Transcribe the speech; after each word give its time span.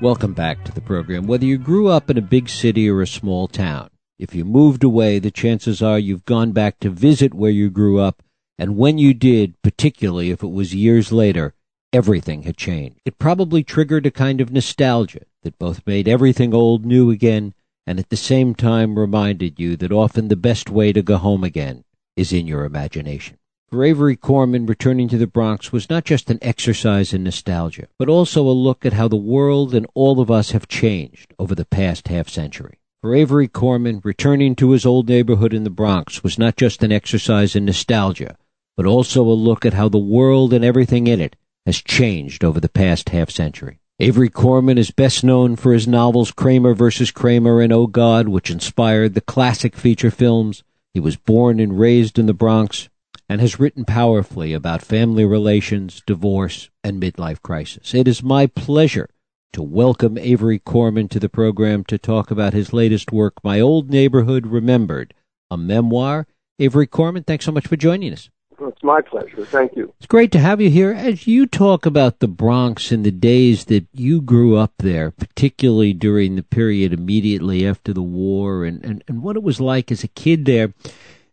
Welcome 0.00 0.32
back 0.32 0.64
to 0.64 0.70
the 0.70 0.80
program. 0.80 1.26
Whether 1.26 1.46
you 1.46 1.58
grew 1.58 1.88
up 1.88 2.08
in 2.08 2.16
a 2.16 2.22
big 2.22 2.48
city 2.48 2.88
or 2.88 3.02
a 3.02 3.06
small 3.06 3.48
town, 3.48 3.90
if 4.16 4.32
you 4.32 4.44
moved 4.44 4.84
away, 4.84 5.18
the 5.18 5.32
chances 5.32 5.82
are 5.82 5.98
you've 5.98 6.24
gone 6.24 6.52
back 6.52 6.78
to 6.80 6.90
visit 6.90 7.34
where 7.34 7.50
you 7.50 7.68
grew 7.68 7.98
up, 7.98 8.22
and 8.56 8.76
when 8.76 8.98
you 8.98 9.12
did, 9.12 9.60
particularly 9.60 10.30
if 10.30 10.44
it 10.44 10.52
was 10.52 10.72
years 10.72 11.10
later, 11.10 11.52
everything 11.92 12.42
had 12.42 12.56
changed. 12.56 13.00
It 13.04 13.18
probably 13.18 13.64
triggered 13.64 14.06
a 14.06 14.12
kind 14.12 14.40
of 14.40 14.52
nostalgia 14.52 15.22
that 15.42 15.58
both 15.58 15.84
made 15.84 16.06
everything 16.06 16.54
old 16.54 16.86
new 16.86 17.10
again 17.10 17.52
and 17.84 17.98
at 17.98 18.08
the 18.08 18.16
same 18.16 18.54
time 18.54 18.96
reminded 18.96 19.58
you 19.58 19.74
that 19.78 19.90
often 19.90 20.28
the 20.28 20.36
best 20.36 20.70
way 20.70 20.92
to 20.92 21.02
go 21.02 21.16
home 21.16 21.42
again 21.42 21.82
is 22.16 22.32
in 22.32 22.46
your 22.46 22.64
imagination. 22.64 23.36
For 23.70 23.84
Avery 23.84 24.16
Corman, 24.16 24.64
returning 24.64 25.08
to 25.08 25.18
the 25.18 25.26
Bronx 25.26 25.72
was 25.72 25.90
not 25.90 26.06
just 26.06 26.30
an 26.30 26.38
exercise 26.40 27.12
in 27.12 27.22
nostalgia, 27.22 27.88
but 27.98 28.08
also 28.08 28.48
a 28.48 28.50
look 28.50 28.86
at 28.86 28.94
how 28.94 29.08
the 29.08 29.16
world 29.16 29.74
and 29.74 29.86
all 29.92 30.20
of 30.20 30.30
us 30.30 30.52
have 30.52 30.68
changed 30.68 31.34
over 31.38 31.54
the 31.54 31.66
past 31.66 32.08
half 32.08 32.30
century. 32.30 32.78
For 33.02 33.14
Avery 33.14 33.46
Corman, 33.46 34.00
returning 34.02 34.56
to 34.56 34.70
his 34.70 34.86
old 34.86 35.06
neighborhood 35.06 35.52
in 35.52 35.64
the 35.64 35.70
Bronx 35.70 36.22
was 36.22 36.38
not 36.38 36.56
just 36.56 36.82
an 36.82 36.90
exercise 36.92 37.54
in 37.54 37.66
nostalgia, 37.66 38.38
but 38.74 38.86
also 38.86 39.22
a 39.24 39.36
look 39.36 39.66
at 39.66 39.74
how 39.74 39.90
the 39.90 39.98
world 39.98 40.54
and 40.54 40.64
everything 40.64 41.06
in 41.06 41.20
it 41.20 41.36
has 41.66 41.82
changed 41.82 42.44
over 42.44 42.60
the 42.60 42.70
past 42.70 43.10
half 43.10 43.28
century. 43.28 43.80
Avery 44.00 44.30
Corman 44.30 44.78
is 44.78 44.90
best 44.90 45.22
known 45.22 45.56
for 45.56 45.74
his 45.74 45.86
novels 45.86 46.32
Kramer 46.32 46.72
vs. 46.72 47.10
Kramer 47.10 47.60
and 47.60 47.74
Oh 47.74 47.86
God, 47.86 48.28
which 48.28 48.50
inspired 48.50 49.12
the 49.12 49.20
classic 49.20 49.76
feature 49.76 50.10
films. 50.10 50.64
He 50.94 51.00
was 51.00 51.16
born 51.16 51.60
and 51.60 51.78
raised 51.78 52.18
in 52.18 52.24
the 52.24 52.32
Bronx 52.32 52.88
and 53.28 53.40
has 53.40 53.60
written 53.60 53.84
powerfully 53.84 54.52
about 54.52 54.82
family 54.82 55.24
relations, 55.24 56.02
divorce, 56.06 56.70
and 56.82 57.02
midlife 57.02 57.42
crisis. 57.42 57.94
It 57.94 58.08
is 58.08 58.22
my 58.22 58.46
pleasure 58.46 59.10
to 59.52 59.62
welcome 59.62 60.16
Avery 60.18 60.58
Corman 60.58 61.08
to 61.08 61.20
the 61.20 61.28
program 61.28 61.84
to 61.84 61.98
talk 61.98 62.30
about 62.30 62.52
his 62.52 62.72
latest 62.72 63.12
work, 63.12 63.34
My 63.42 63.60
Old 63.60 63.90
Neighborhood 63.90 64.46
Remembered, 64.46 65.14
a 65.50 65.56
memoir. 65.56 66.26
Avery 66.58 66.86
Corman, 66.86 67.24
thanks 67.24 67.44
so 67.44 67.52
much 67.52 67.66
for 67.66 67.76
joining 67.76 68.12
us. 68.12 68.30
It's 68.60 68.82
my 68.82 69.00
pleasure. 69.00 69.44
Thank 69.44 69.76
you. 69.76 69.94
It's 69.98 70.06
great 70.06 70.32
to 70.32 70.40
have 70.40 70.60
you 70.60 70.68
here. 70.68 70.92
As 70.92 71.26
you 71.28 71.46
talk 71.46 71.86
about 71.86 72.18
the 72.18 72.26
Bronx 72.26 72.90
and 72.90 73.04
the 73.04 73.12
days 73.12 73.66
that 73.66 73.86
you 73.92 74.20
grew 74.20 74.56
up 74.56 74.72
there, 74.78 75.12
particularly 75.12 75.92
during 75.92 76.34
the 76.34 76.42
period 76.42 76.92
immediately 76.92 77.66
after 77.66 77.92
the 77.92 78.02
war 78.02 78.64
and, 78.64 78.84
and, 78.84 79.04
and 79.06 79.22
what 79.22 79.36
it 79.36 79.44
was 79.44 79.60
like 79.60 79.92
as 79.92 80.02
a 80.02 80.08
kid 80.08 80.44
there, 80.44 80.74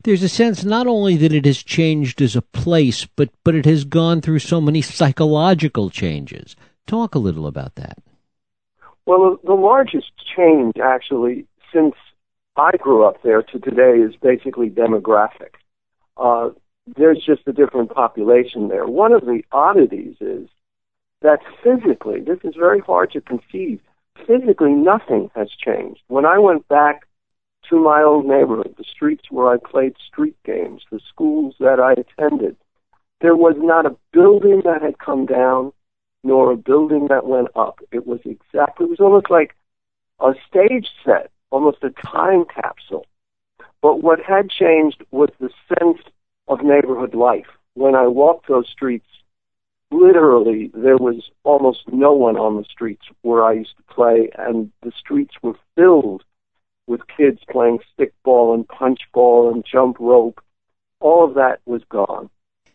there's 0.05 0.23
a 0.23 0.29
sense 0.29 0.63
not 0.63 0.87
only 0.87 1.17
that 1.17 1.33
it 1.33 1.45
has 1.45 1.61
changed 1.61 2.21
as 2.21 2.35
a 2.35 2.41
place, 2.41 3.05
but, 3.05 3.29
but 3.43 3.55
it 3.55 3.65
has 3.65 3.83
gone 3.83 4.21
through 4.21 4.39
so 4.39 4.61
many 4.61 4.81
psychological 4.81 5.89
changes. 5.89 6.55
Talk 6.87 7.15
a 7.15 7.19
little 7.19 7.47
about 7.47 7.75
that. 7.75 7.97
Well, 9.05 9.39
the 9.43 9.53
largest 9.53 10.11
change 10.35 10.77
actually 10.81 11.47
since 11.73 11.95
I 12.55 12.71
grew 12.77 13.03
up 13.03 13.21
there 13.23 13.41
to 13.41 13.59
today 13.59 13.99
is 13.99 14.15
basically 14.15 14.69
demographic. 14.69 15.55
Uh, 16.17 16.51
there's 16.95 17.23
just 17.25 17.41
a 17.47 17.51
different 17.51 17.89
population 17.89 18.67
there. 18.67 18.85
One 18.85 19.11
of 19.11 19.25
the 19.25 19.41
oddities 19.51 20.15
is 20.21 20.47
that 21.21 21.39
physically, 21.63 22.21
this 22.21 22.39
is 22.43 22.55
very 22.55 22.79
hard 22.79 23.11
to 23.11 23.21
conceive, 23.21 23.81
physically 24.27 24.71
nothing 24.71 25.31
has 25.35 25.49
changed. 25.49 26.01
When 26.07 26.25
I 26.25 26.37
went 26.37 26.67
back 26.67 27.04
to 27.69 27.79
my 27.79 28.01
old 28.01 28.25
neighborhood, 28.25 28.75
the 28.77 28.83
streets 28.83 29.25
where 29.29 29.47
I 29.47 29.57
played 29.57 29.95
street 30.05 30.35
games, 30.43 30.83
the 30.91 30.99
schools 31.09 31.55
that 31.59 31.79
I 31.79 31.93
attended, 31.93 32.55
there 33.21 33.35
was 33.35 33.55
not 33.57 33.85
a 33.85 33.95
building 34.11 34.61
that 34.65 34.81
had 34.81 34.99
come 34.99 35.25
down, 35.25 35.71
nor 36.23 36.51
a 36.51 36.57
building 36.57 37.07
that 37.07 37.25
went 37.25 37.49
up. 37.55 37.79
It 37.91 38.05
was 38.05 38.19
exactly, 38.25 38.85
it 38.85 38.89
was 38.89 38.99
almost 38.99 39.29
like 39.29 39.55
a 40.19 40.33
stage 40.47 40.89
set, 41.03 41.31
almost 41.51 41.83
a 41.83 41.89
time 41.89 42.45
capsule. 42.45 43.05
But 43.81 44.01
what 44.01 44.19
had 44.19 44.49
changed 44.49 45.03
was 45.11 45.29
the 45.39 45.49
sense 45.69 45.99
of 46.47 46.63
neighborhood 46.63 47.13
life. 47.15 47.47
When 47.75 47.95
I 47.95 48.07
walked 48.07 48.47
those 48.47 48.67
streets, 48.69 49.07
literally 49.91 50.71
there 50.73 50.97
was 50.97 51.29
almost 51.43 51.83
no 51.91 52.13
one 52.13 52.37
on 52.37 52.57
the 52.57 52.63
streets 52.63 53.05
where 53.21 53.43
I 53.43 53.53
used 53.53 53.77
to 53.77 53.93
play, 53.93 54.29
and 54.37 54.71
the 54.81 54.91
streets 54.97 55.35
were 55.41 55.55
filled 55.75 56.23
with 56.87 57.01
kids 57.17 57.39
playing 57.49 57.79
stickball 57.97 58.53
and 58.53 58.67
punch 58.67 58.99
ball 59.13 59.53
and 59.53 59.65
jump 59.65 59.97
rope. 59.99 60.41
All 60.99 61.23
of 61.23 61.35
that 61.35 61.59
was 61.65 61.83
gone. 61.89 62.29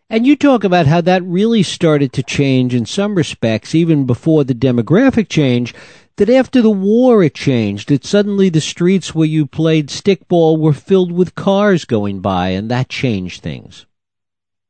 And 0.09 0.27
you 0.27 0.35
talk 0.35 0.65
about 0.65 0.87
how 0.87 1.01
that 1.03 1.23
really 1.23 1.63
started 1.63 2.13
to 2.15 2.23
change 2.25 2.75
in 2.75 2.85
some 2.85 3.15
respects, 3.15 3.77
even 3.77 4.07
before 4.07 4.43
the 4.43 4.55
demographic 4.55 5.29
change, 5.29 5.73
that 6.17 6.29
after 6.29 6.61
the 6.61 6.71
war 6.71 7.23
it 7.23 7.35
changed, 7.35 7.89
that 7.89 8.05
suddenly 8.05 8.49
the 8.49 8.61
streets 8.61 9.15
where 9.15 9.29
you 9.29 9.47
played 9.47 9.89
stickball 9.89 10.59
were 10.59 10.73
filled 10.73 11.13
with 11.13 11.37
cars 11.37 11.85
going 11.85 12.21
by, 12.21 12.49
and 12.49 12.69
that 12.71 12.89
changed 12.89 13.43
things. 13.43 13.87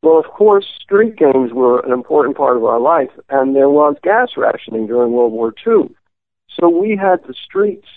Well, 0.03 0.19
of 0.19 0.27
course, 0.27 0.67
street 0.81 1.17
games 1.17 1.53
were 1.53 1.81
an 1.81 1.93
important 1.93 2.37
part 2.37 2.59
of 2.59 2.65
our 2.65 2.79
life, 2.79 3.11
and 3.31 3.57
there 3.57 3.71
was 3.71 3.97
gas 4.03 4.31
rationing 4.37 4.87
during 4.87 5.13
World 5.13 5.33
War 5.33 5.55
II. 5.67 5.89
So 6.59 6.69
we 6.69 6.97
had 6.97 7.23
the 7.27 7.35
streets 7.35 7.89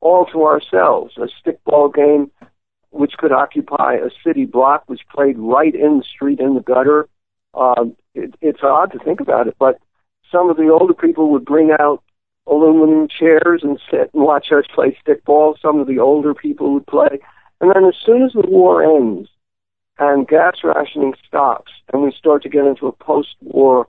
all 0.00 0.26
to 0.26 0.44
ourselves. 0.44 1.14
A 1.16 1.28
stickball 1.42 1.92
game 1.94 2.30
which 2.90 3.12
could 3.18 3.32
occupy 3.32 3.94
a 3.94 4.10
city 4.24 4.44
block 4.44 4.88
was 4.88 5.00
played 5.14 5.38
right 5.38 5.74
in 5.74 5.98
the 5.98 6.04
street 6.04 6.40
in 6.40 6.54
the 6.54 6.60
gutter. 6.60 7.08
Um, 7.54 7.96
it, 8.14 8.34
it's 8.40 8.62
odd 8.62 8.92
to 8.92 8.98
think 8.98 9.20
about 9.20 9.46
it, 9.46 9.56
but 9.58 9.78
some 10.30 10.50
of 10.50 10.56
the 10.56 10.68
older 10.68 10.94
people 10.94 11.30
would 11.30 11.44
bring 11.44 11.70
out 11.78 12.02
aluminum 12.46 13.08
chairs 13.08 13.60
and 13.62 13.80
sit 13.90 14.10
and 14.12 14.24
watch 14.24 14.50
us 14.52 14.64
play 14.74 14.96
stickball. 15.06 15.54
Some 15.60 15.78
of 15.78 15.86
the 15.86 15.98
older 15.98 16.34
people 16.34 16.72
would 16.74 16.86
play. 16.86 17.20
And 17.60 17.70
then 17.74 17.84
as 17.84 17.94
soon 18.04 18.22
as 18.22 18.32
the 18.32 18.44
war 18.46 18.82
ends 18.82 19.28
and 19.98 20.26
gas 20.26 20.56
rationing 20.64 21.14
stops 21.26 21.72
and 21.92 22.02
we 22.02 22.12
start 22.12 22.42
to 22.42 22.48
get 22.48 22.64
into 22.64 22.86
a 22.86 22.92
post-war 22.92 23.86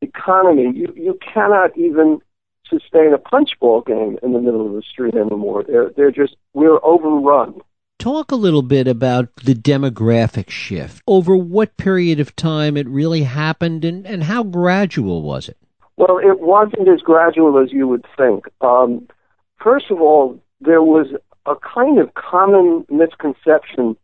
economy, 0.00 0.72
you, 0.74 0.92
you 0.96 1.18
cannot 1.34 1.76
even 1.76 2.20
sustain 2.68 3.12
a 3.12 3.18
punch 3.18 3.50
punchball 3.60 3.86
game 3.86 4.18
in 4.22 4.32
the 4.32 4.40
middle 4.40 4.66
of 4.66 4.72
the 4.72 4.82
street 4.82 5.14
anymore. 5.14 5.64
They're, 5.66 5.90
they're 5.96 6.10
just, 6.10 6.36
we're 6.54 6.78
overrun. 6.84 7.60
Talk 7.98 8.30
a 8.30 8.36
little 8.36 8.62
bit 8.62 8.86
about 8.86 9.34
the 9.36 9.54
demographic 9.54 10.50
shift. 10.50 11.02
Over 11.06 11.36
what 11.36 11.76
period 11.76 12.20
of 12.20 12.36
time 12.36 12.76
it 12.76 12.88
really 12.88 13.22
happened 13.22 13.84
and, 13.84 14.06
and 14.06 14.22
how 14.24 14.44
gradual 14.44 15.22
was 15.22 15.48
it? 15.48 15.56
Well, 15.96 16.18
it 16.18 16.38
wasn't 16.38 16.88
as 16.88 17.00
gradual 17.00 17.58
as 17.58 17.72
you 17.72 17.88
would 17.88 18.06
think. 18.16 18.44
Um, 18.60 19.08
first 19.60 19.90
of 19.90 20.00
all, 20.00 20.40
there 20.60 20.82
was 20.82 21.08
a 21.46 21.54
kind 21.56 21.98
of 21.98 22.14
common 22.14 22.86
misconception 22.88 23.96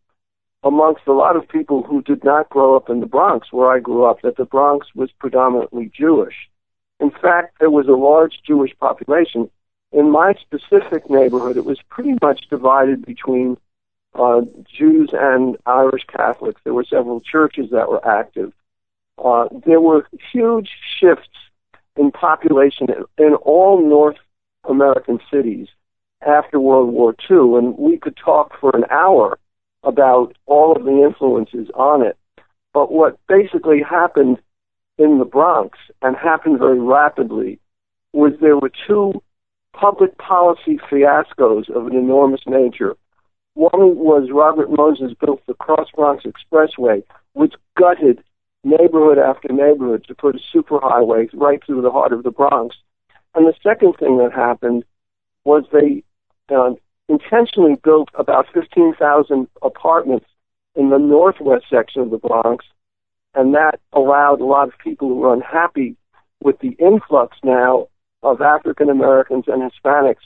amongst 0.63 1.03
a 1.07 1.13
lot 1.13 1.35
of 1.37 1.47
people 1.47 1.83
who 1.83 2.01
did 2.01 2.23
not 2.23 2.49
grow 2.49 2.75
up 2.75 2.89
in 2.89 2.99
the 2.99 3.05
Bronx, 3.05 3.47
where 3.51 3.71
I 3.71 3.79
grew 3.79 4.03
up, 4.03 4.21
that 4.23 4.35
the 4.35 4.45
Bronx 4.45 4.87
was 4.95 5.11
predominantly 5.19 5.91
Jewish. 5.97 6.49
In 6.99 7.11
fact, 7.11 7.59
there 7.59 7.69
was 7.69 7.87
a 7.87 7.91
large 7.91 8.41
Jewish 8.45 8.77
population. 8.79 9.49
In 9.91 10.09
my 10.09 10.33
specific 10.33 11.09
neighborhood, 11.09 11.57
it 11.57 11.65
was 11.65 11.79
pretty 11.89 12.15
much 12.21 12.49
divided 12.49 13.05
between 13.05 13.57
uh, 14.13 14.41
Jews 14.63 15.09
and 15.13 15.57
Irish 15.65 16.05
Catholics. 16.05 16.61
There 16.63 16.73
were 16.73 16.85
several 16.85 17.19
churches 17.19 17.69
that 17.71 17.89
were 17.89 18.05
active. 18.07 18.53
Uh, 19.23 19.47
there 19.65 19.81
were 19.81 20.07
huge 20.31 20.69
shifts 20.99 21.29
in 21.97 22.11
population 22.11 22.87
in 23.17 23.35
all 23.35 23.87
North 23.87 24.17
American 24.65 25.19
cities 25.31 25.67
after 26.25 26.59
World 26.59 26.89
War 26.89 27.15
II, 27.29 27.57
and 27.57 27.77
we 27.77 27.97
could 27.97 28.17
talk 28.17 28.59
for 28.59 28.75
an 28.75 28.85
hour 28.89 29.37
about 29.83 30.35
all 30.45 30.75
of 30.75 30.83
the 30.83 31.03
influences 31.03 31.69
on 31.75 32.01
it. 32.01 32.17
But 32.73 32.91
what 32.91 33.19
basically 33.27 33.81
happened 33.81 34.39
in 34.97 35.19
the 35.19 35.25
Bronx 35.25 35.77
and 36.01 36.15
happened 36.15 36.59
very 36.59 36.79
rapidly 36.79 37.59
was 38.13 38.33
there 38.39 38.57
were 38.57 38.71
two 38.87 39.21
public 39.73 40.17
policy 40.17 40.79
fiascos 40.89 41.69
of 41.69 41.87
an 41.87 41.95
enormous 41.95 42.41
nature. 42.47 42.95
One 43.55 43.97
was 43.97 44.29
Robert 44.31 44.69
Moses 44.71 45.13
built 45.19 45.41
the 45.47 45.53
Cross 45.53 45.89
Bronx 45.95 46.23
Expressway, 46.25 47.03
which 47.33 47.53
gutted 47.77 48.23
neighborhood 48.63 49.17
after 49.17 49.49
neighborhood 49.49 50.05
to 50.07 50.15
put 50.15 50.35
a 50.35 50.57
superhighway 50.57 51.29
right 51.33 51.63
through 51.65 51.81
the 51.81 51.91
heart 51.91 52.13
of 52.13 52.23
the 52.23 52.31
Bronx. 52.31 52.75
And 53.33 53.45
the 53.45 53.53
second 53.61 53.93
thing 53.99 54.17
that 54.17 54.33
happened 54.33 54.85
was 55.43 55.65
they 55.71 56.03
uh, 56.53 56.71
intentionally 57.07 57.75
built 57.83 58.09
about 58.15 58.47
15,000 58.53 59.47
apartments 59.61 60.25
in 60.75 60.89
the 60.89 60.97
northwest 60.97 61.65
section 61.69 62.01
of 62.01 62.09
the 62.09 62.17
Bronx 62.17 62.65
and 63.35 63.53
that 63.53 63.79
allowed 63.93 64.41
a 64.41 64.45
lot 64.45 64.67
of 64.67 64.77
people 64.79 65.09
who 65.09 65.15
were 65.15 65.33
unhappy 65.33 65.95
with 66.41 66.59
the 66.59 66.75
influx 66.79 67.37
now 67.43 67.87
of 68.23 68.41
African 68.41 68.89
Americans 68.89 69.45
and 69.47 69.61
Hispanics 69.61 70.25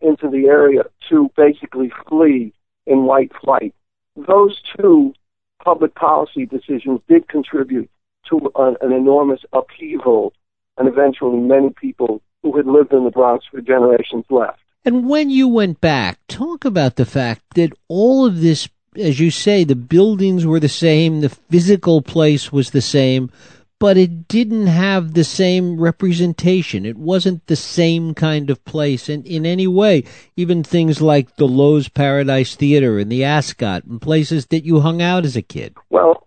into 0.00 0.28
the 0.28 0.46
area 0.46 0.84
to 1.08 1.30
basically 1.36 1.92
flee 2.08 2.52
in 2.86 3.04
white 3.04 3.32
flight. 3.42 3.74
Those 4.16 4.60
two 4.76 5.14
public 5.62 5.94
policy 5.94 6.46
decisions 6.46 7.00
did 7.08 7.28
contribute 7.28 7.90
to 8.28 8.52
an, 8.56 8.76
an 8.80 8.92
enormous 8.92 9.40
upheaval, 9.52 10.32
and 10.76 10.88
eventually 10.88 11.38
many 11.38 11.70
people 11.70 12.22
who 12.42 12.56
had 12.56 12.66
lived 12.66 12.92
in 12.92 13.04
the 13.04 13.10
Bronx 13.10 13.44
for 13.50 13.60
generations 13.60 14.24
left. 14.30 14.60
And 14.84 15.08
when 15.08 15.28
you 15.28 15.48
went 15.48 15.80
back, 15.80 16.18
talk 16.28 16.64
about 16.64 16.96
the 16.96 17.04
fact 17.04 17.42
that 17.54 17.72
all 17.88 18.24
of 18.24 18.40
this, 18.40 18.68
as 18.96 19.20
you 19.20 19.30
say, 19.30 19.64
the 19.64 19.76
buildings 19.76 20.46
were 20.46 20.60
the 20.60 20.68
same, 20.68 21.20
the 21.20 21.28
physical 21.28 22.02
place 22.02 22.52
was 22.52 22.70
the 22.70 22.80
same, 22.80 23.30
but 23.78 23.96
it 23.96 24.26
didn't 24.26 24.66
have 24.66 25.14
the 25.14 25.24
same 25.24 25.80
representation. 25.80 26.84
It 26.84 26.96
wasn't 26.96 27.46
the 27.46 27.56
same 27.56 28.14
kind 28.14 28.50
of 28.50 28.64
place 28.64 29.08
in, 29.08 29.22
in 29.24 29.46
any 29.46 29.66
way. 29.66 30.04
Even 30.36 30.64
things 30.64 31.00
like 31.00 31.36
the 31.36 31.46
Loew's 31.46 31.88
Paradise 31.88 32.56
Theater 32.56 32.98
and 32.98 33.10
the 33.10 33.24
Ascot 33.24 33.84
and 33.84 34.00
places 34.00 34.46
that 34.46 34.64
you 34.64 34.80
hung 34.80 35.00
out 35.00 35.24
as 35.24 35.36
a 35.36 35.42
kid. 35.42 35.76
Well, 35.90 36.26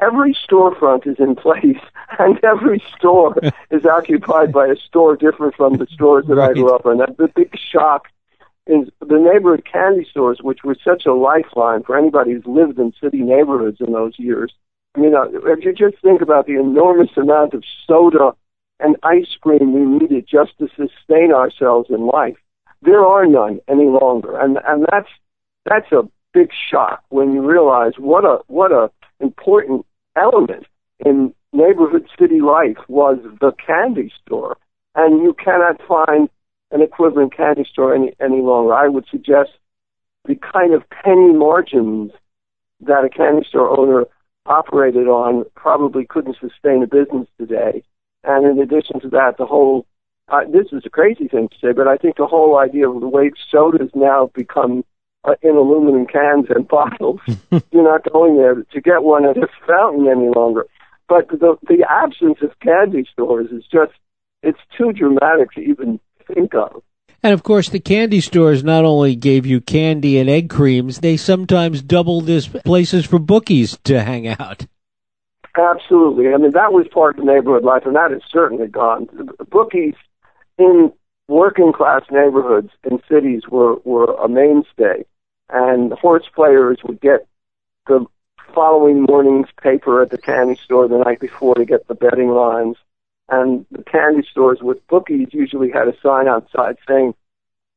every 0.00 0.34
storefront 0.34 1.06
is 1.06 1.16
in 1.18 1.34
place 1.34 1.80
and 2.18 2.38
every 2.44 2.82
store 2.96 3.34
is 3.70 3.84
occupied 3.84 4.52
by 4.52 4.66
a 4.66 4.76
store 4.76 5.16
different 5.16 5.56
from 5.56 5.74
the 5.74 5.86
stores 5.86 6.26
that 6.28 6.36
right. 6.36 6.50
I 6.50 6.54
grew 6.54 6.72
up 6.72 6.86
in. 6.86 6.98
That's 6.98 7.16
the 7.16 7.28
big 7.34 7.56
shock 7.58 8.08
is 8.68 8.88
the 9.00 9.18
neighborhood 9.18 9.66
candy 9.70 10.06
stores, 10.08 10.38
which 10.42 10.62
were 10.62 10.76
such 10.84 11.06
a 11.06 11.14
lifeline 11.14 11.82
for 11.82 11.96
anybody 11.96 12.32
who's 12.32 12.46
lived 12.46 12.78
in 12.78 12.92
city 13.02 13.20
neighborhoods 13.20 13.78
in 13.80 13.92
those 13.92 14.12
years. 14.18 14.52
I 14.94 15.00
mean, 15.00 15.14
uh, 15.14 15.24
if 15.24 15.64
you 15.64 15.72
just 15.72 16.00
think 16.02 16.20
about 16.20 16.46
the 16.46 16.60
enormous 16.60 17.10
amount 17.16 17.54
of 17.54 17.64
soda 17.86 18.32
and 18.78 18.96
ice 19.02 19.36
cream 19.40 19.72
we 19.72 19.80
needed 19.80 20.26
just 20.30 20.58
to 20.58 20.68
sustain 20.68 21.32
ourselves 21.32 21.88
in 21.90 22.06
life, 22.06 22.36
there 22.82 23.04
are 23.04 23.26
none 23.26 23.60
any 23.68 23.86
longer, 23.86 24.38
and 24.38 24.58
and 24.66 24.86
that's 24.90 25.08
that's 25.64 25.90
a 25.92 26.08
big 26.32 26.50
shock 26.70 27.02
when 27.08 27.32
you 27.32 27.44
realize 27.44 27.92
what 27.98 28.24
a 28.24 28.38
what 28.46 28.70
a 28.70 28.90
important 29.20 29.84
element 30.16 30.66
in 31.04 31.34
neighborhood 31.52 32.06
city 32.18 32.40
life 32.40 32.78
was 32.88 33.18
the 33.40 33.52
candy 33.64 34.12
store, 34.22 34.56
and 34.94 35.22
you 35.22 35.34
cannot 35.34 35.80
find 35.86 36.28
an 36.70 36.82
equivalent 36.82 37.34
candy 37.36 37.64
store 37.64 37.94
any 37.94 38.14
any 38.20 38.40
longer. 38.40 38.74
I 38.74 38.88
would 38.88 39.06
suggest 39.10 39.50
the 40.26 40.36
kind 40.36 40.74
of 40.74 40.88
penny 40.90 41.32
margins 41.32 42.12
that 42.80 43.04
a 43.04 43.08
candy 43.08 43.46
store 43.48 43.78
owner 43.78 44.04
operated 44.46 45.08
on 45.08 45.44
probably 45.54 46.06
couldn't 46.06 46.36
sustain 46.40 46.82
a 46.82 46.86
business 46.86 47.26
today. 47.38 47.82
And 48.24 48.46
in 48.46 48.62
addition 48.62 49.00
to 49.00 49.08
that, 49.10 49.36
the 49.38 49.46
whole 49.46 49.86
uh, 50.28 50.44
this 50.52 50.66
is 50.72 50.82
a 50.84 50.90
crazy 50.90 51.26
thing 51.26 51.48
to 51.48 51.56
say, 51.60 51.72
but 51.72 51.88
I 51.88 51.96
think 51.96 52.16
the 52.16 52.26
whole 52.26 52.58
idea 52.58 52.88
of 52.88 53.00
the 53.00 53.08
way 53.08 53.30
sodas 53.50 53.90
now 53.94 54.30
become 54.34 54.84
uh, 55.24 55.34
in 55.42 55.56
aluminum 55.56 56.06
cans 56.06 56.46
and 56.54 56.68
bottles, 56.76 57.20
you're 57.50 57.82
not 57.84 58.10
going 58.12 58.36
there 58.36 58.54
to 58.54 58.80
get 58.80 59.02
one 59.02 59.24
at 59.24 59.36
a 59.38 59.48
fountain 59.66 60.06
any 60.06 60.28
longer. 60.28 60.66
But 61.08 61.28
the 61.28 61.56
the 61.66 61.86
absence 61.88 62.38
of 62.42 62.58
candy 62.60 63.06
stores 63.10 63.50
is 63.50 63.64
just 63.72 63.92
it's 64.42 64.60
too 64.76 64.92
dramatic 64.92 65.52
to 65.52 65.60
even 65.60 65.98
think 66.32 66.54
of. 66.54 66.82
And 67.22 67.34
of 67.34 67.42
course, 67.42 67.68
the 67.68 67.80
candy 67.80 68.20
stores 68.20 68.62
not 68.62 68.84
only 68.84 69.16
gave 69.16 69.44
you 69.44 69.60
candy 69.60 70.18
and 70.18 70.30
egg 70.30 70.48
creams, 70.48 71.00
they 71.00 71.16
sometimes 71.16 71.82
doubled 71.82 72.28
as 72.30 72.46
places 72.46 73.04
for 73.06 73.18
bookies 73.18 73.76
to 73.84 74.02
hang 74.02 74.28
out. 74.28 74.66
Absolutely. 75.56 76.32
I 76.32 76.36
mean, 76.36 76.52
that 76.52 76.72
was 76.72 76.86
part 76.88 77.18
of 77.18 77.24
neighborhood 77.24 77.64
life, 77.64 77.84
and 77.84 77.96
that 77.96 78.12
is 78.12 78.22
certainly 78.30 78.68
gone. 78.68 79.08
Bookies 79.50 79.94
in 80.56 80.92
working 81.26 81.72
class 81.72 82.02
neighborhoods 82.10 82.70
in 82.84 83.02
cities 83.08 83.42
were, 83.48 83.76
were 83.84 84.14
a 84.14 84.28
mainstay, 84.28 85.04
and 85.50 85.92
horse 85.92 86.28
players 86.32 86.78
would 86.84 87.00
get 87.00 87.26
the 87.88 88.06
following 88.54 89.02
morning's 89.02 89.48
paper 89.60 90.02
at 90.02 90.10
the 90.10 90.18
candy 90.18 90.56
store 90.56 90.86
the 90.86 90.98
night 90.98 91.20
before 91.20 91.54
to 91.54 91.64
get 91.64 91.88
the 91.88 91.94
betting 91.94 92.30
lines. 92.30 92.76
And 93.28 93.66
the 93.70 93.82
candy 93.82 94.26
stores 94.30 94.58
with 94.62 94.86
bookies 94.88 95.28
usually 95.32 95.70
had 95.70 95.88
a 95.88 95.94
sign 96.02 96.28
outside 96.28 96.76
saying 96.88 97.14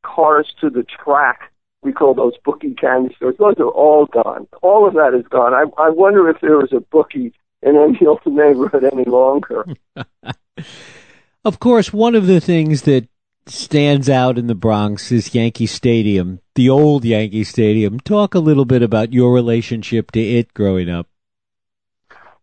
cars 0.04 0.54
to 0.62 0.70
the 0.70 0.84
track. 0.84 1.52
We 1.84 1.92
call 1.92 2.14
those 2.14 2.34
bookie 2.46 2.74
candy 2.74 3.14
stores. 3.16 3.36
Those 3.38 3.56
are 3.60 3.70
all 3.70 4.06
gone. 4.06 4.48
All 4.62 4.88
of 4.88 4.94
that 4.94 5.14
is 5.14 5.28
gone. 5.28 5.54
I, 5.54 5.66
I 5.82 5.90
wonder 5.90 6.30
if 6.30 6.40
there 6.40 6.58
was 6.58 6.72
a 6.72 6.80
bookie 6.80 7.34
in 7.62 7.76
any 7.76 8.00
old 8.08 8.22
neighborhood 8.26 8.84
any 8.84 9.06
longer. 9.06 9.66
of 11.46 11.60
course, 11.60 11.92
one 11.92 12.16
of 12.16 12.28
the 12.28 12.40
things 12.40 12.84
that 12.84 13.08
stands 13.48 14.10
out 14.10 14.38
in 14.38 14.48
the 14.48 14.56
Bronx 14.56 15.12
is 15.12 15.34
Yankee 15.34 15.66
Stadium, 15.66 16.40
the 16.56 16.70
old 16.70 17.04
Yankee 17.04 17.44
Stadium. 17.44 18.00
Talk 18.00 18.36
a 18.36 18.40
little 18.40 18.66
bit 18.66 18.84
about 18.84 19.14
your 19.14 19.34
relationship 19.34 20.12
to 20.12 20.22
it 20.22 20.54
growing 20.54 20.90
up. 20.90 21.08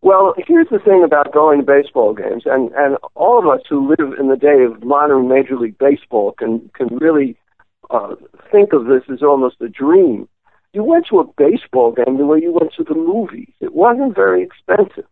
Well, 0.01 0.33
here's 0.47 0.69
the 0.69 0.79
thing 0.79 1.03
about 1.03 1.33
going 1.33 1.59
to 1.59 1.65
baseball 1.65 2.13
games, 2.13 2.43
and 2.45 2.71
and 2.73 2.97
all 3.15 3.39
of 3.39 3.47
us 3.47 3.65
who 3.69 3.89
live 3.89 4.17
in 4.17 4.29
the 4.29 4.37
day 4.37 4.63
of 4.63 4.83
modern 4.83 5.27
Major 5.27 5.57
League 5.57 5.77
Baseball 5.77 6.31
can 6.31 6.69
can 6.73 6.87
really 6.97 7.37
uh, 7.89 8.15
think 8.51 8.71
of 8.71 8.85
this 8.85 9.03
as 9.11 9.21
almost 9.21 9.57
a 9.61 9.67
dream. 9.67 10.27
You 10.71 10.83
went 10.83 11.07
to 11.07 11.19
a 11.19 11.25
baseball 11.37 11.91
game 11.91 12.17
the 12.17 12.25
way 12.25 12.39
you 12.39 12.53
went 12.53 12.73
to 12.77 12.83
the 12.83 12.93
movies. 12.93 13.49
It 13.59 13.73
wasn't 13.73 14.15
very 14.15 14.41
expensive. 14.41 15.07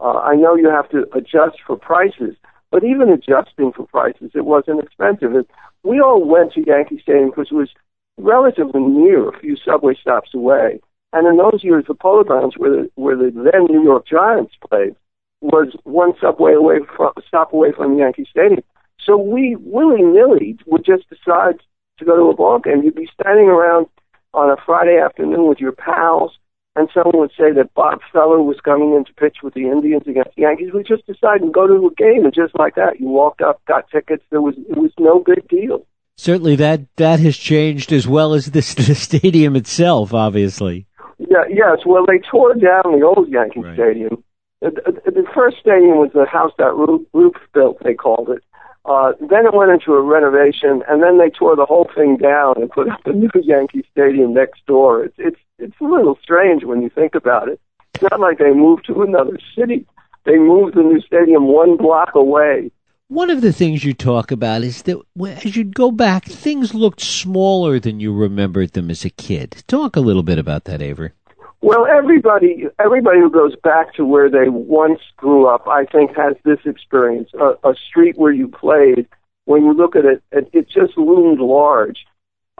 Uh, 0.00 0.18
I 0.18 0.34
know 0.34 0.56
you 0.56 0.70
have 0.70 0.88
to 0.90 1.06
adjust 1.14 1.58
for 1.66 1.76
prices, 1.76 2.34
but 2.70 2.82
even 2.82 3.10
adjusting 3.10 3.72
for 3.72 3.86
prices, 3.86 4.32
it 4.34 4.44
wasn't 4.44 4.82
expensive. 4.82 5.34
And 5.34 5.46
we 5.84 6.00
all 6.00 6.24
went 6.24 6.52
to 6.54 6.64
Yankee 6.66 6.98
Stadium 7.00 7.30
because 7.30 7.48
it 7.50 7.54
was 7.54 7.70
relatively 8.18 8.80
near, 8.80 9.28
a 9.28 9.38
few 9.38 9.56
subway 9.56 9.94
stops 9.94 10.34
away. 10.34 10.80
And 11.16 11.26
in 11.26 11.38
those 11.38 11.64
years, 11.64 11.86
the 11.88 11.94
Polo 11.94 12.24
Grounds, 12.24 12.58
where 12.58 12.70
the, 12.70 12.90
where 12.96 13.16
the 13.16 13.30
then 13.30 13.64
New 13.70 13.82
York 13.82 14.06
Giants 14.06 14.52
played, 14.68 14.94
was 15.40 15.74
one 15.84 16.12
subway 16.20 16.52
away 16.52 16.80
from, 16.94 17.12
stop 17.26 17.54
away 17.54 17.72
from 17.72 17.96
Yankee 17.98 18.26
Stadium. 18.30 18.60
So 19.02 19.16
we 19.16 19.56
willy 19.58 20.02
nilly 20.02 20.58
would 20.66 20.84
just 20.84 21.08
decide 21.08 21.62
to 21.98 22.04
go 22.04 22.16
to 22.16 22.24
a 22.24 22.36
ball 22.36 22.58
game. 22.58 22.82
You'd 22.82 22.96
be 22.96 23.08
standing 23.18 23.46
around 23.46 23.86
on 24.34 24.50
a 24.50 24.56
Friday 24.66 25.00
afternoon 25.02 25.48
with 25.48 25.58
your 25.58 25.72
pals, 25.72 26.32
and 26.74 26.90
someone 26.92 27.18
would 27.18 27.30
say 27.30 27.50
that 27.50 27.72
Bob 27.72 28.00
Feller 28.12 28.42
was 28.42 28.60
coming 28.62 28.92
in 28.92 29.06
to 29.06 29.14
pitch 29.14 29.38
with 29.42 29.54
the 29.54 29.70
Indians 29.70 30.02
against 30.06 30.36
the 30.36 30.42
Yankees. 30.42 30.74
We 30.74 30.82
just 30.82 31.06
decided 31.06 31.46
to 31.46 31.50
go 31.50 31.66
to 31.66 31.86
a 31.86 31.94
game, 31.94 32.26
and 32.26 32.34
just 32.34 32.54
like 32.58 32.74
that, 32.74 33.00
you 33.00 33.08
walked 33.08 33.40
up, 33.40 33.64
got 33.64 33.88
tickets. 33.88 34.22
There 34.28 34.42
was 34.42 34.56
it 34.68 34.76
was 34.76 34.92
no 34.98 35.20
big 35.20 35.48
deal. 35.48 35.86
Certainly, 36.18 36.56
that 36.56 36.94
that 36.96 37.20
has 37.20 37.38
changed 37.38 37.90
as 37.92 38.06
well 38.06 38.34
as 38.34 38.46
the, 38.46 38.60
the 38.86 38.94
stadium 38.94 39.56
itself, 39.56 40.12
obviously. 40.12 40.86
Yeah, 41.18 41.44
yes. 41.48 41.80
Well, 41.86 42.04
they 42.06 42.18
tore 42.18 42.54
down 42.54 42.98
the 42.98 43.04
old 43.04 43.28
Yankee 43.28 43.60
right. 43.60 43.74
Stadium. 43.74 44.22
The, 44.60 44.70
the 45.04 45.24
first 45.34 45.58
stadium 45.58 45.98
was 45.98 46.10
the 46.14 46.26
house 46.26 46.52
that 46.58 46.74
Ruth, 46.74 47.36
built, 47.52 47.78
they 47.82 47.94
called 47.94 48.30
it. 48.30 48.42
Uh, 48.86 49.12
then 49.20 49.44
it 49.44 49.52
went 49.54 49.72
into 49.72 49.94
a 49.94 50.00
renovation, 50.00 50.82
and 50.88 51.02
then 51.02 51.18
they 51.18 51.28
tore 51.28 51.56
the 51.56 51.66
whole 51.66 51.90
thing 51.94 52.16
down 52.16 52.54
and 52.56 52.70
put 52.70 52.88
up 52.88 53.04
a 53.04 53.12
new 53.12 53.30
Yankee 53.42 53.84
Stadium 53.90 54.32
next 54.32 54.64
door. 54.66 55.04
It's 55.04 55.16
it's 55.18 55.40
it's 55.58 55.80
a 55.80 55.84
little 55.84 56.16
strange 56.22 56.64
when 56.64 56.82
you 56.82 56.88
think 56.88 57.14
about 57.14 57.48
it. 57.48 57.60
It's 57.94 58.02
not 58.02 58.20
like 58.20 58.38
they 58.38 58.52
moved 58.52 58.86
to 58.86 59.02
another 59.02 59.38
city; 59.58 59.86
they 60.24 60.38
moved 60.38 60.76
the 60.76 60.82
new 60.82 61.00
stadium 61.00 61.48
one 61.48 61.76
block 61.76 62.14
away. 62.14 62.70
One 63.08 63.30
of 63.30 63.40
the 63.40 63.52
things 63.52 63.84
you 63.84 63.94
talk 63.94 64.32
about 64.32 64.62
is 64.62 64.82
that 64.82 65.00
as 65.24 65.54
you 65.54 65.62
go 65.62 65.92
back, 65.92 66.24
things 66.24 66.74
looked 66.74 67.00
smaller 67.00 67.78
than 67.78 68.00
you 68.00 68.12
remembered 68.12 68.72
them 68.72 68.90
as 68.90 69.04
a 69.04 69.10
kid. 69.10 69.62
Talk 69.68 69.94
a 69.94 70.00
little 70.00 70.24
bit 70.24 70.38
about 70.38 70.64
that, 70.64 70.82
Avery. 70.82 71.12
Well, 71.60 71.86
everybody, 71.86 72.66
everybody 72.80 73.20
who 73.20 73.30
goes 73.30 73.54
back 73.62 73.94
to 73.94 74.04
where 74.04 74.28
they 74.28 74.48
once 74.48 75.00
grew 75.16 75.46
up, 75.46 75.68
I 75.68 75.84
think, 75.84 76.16
has 76.16 76.34
this 76.44 76.58
experience. 76.64 77.30
A, 77.34 77.54
a 77.68 77.74
street 77.76 78.18
where 78.18 78.32
you 78.32 78.48
played, 78.48 79.06
when 79.44 79.64
you 79.64 79.72
look 79.72 79.94
at 79.94 80.04
it, 80.04 80.22
it, 80.32 80.50
it 80.52 80.68
just 80.68 80.98
loomed 80.98 81.38
large. 81.38 82.04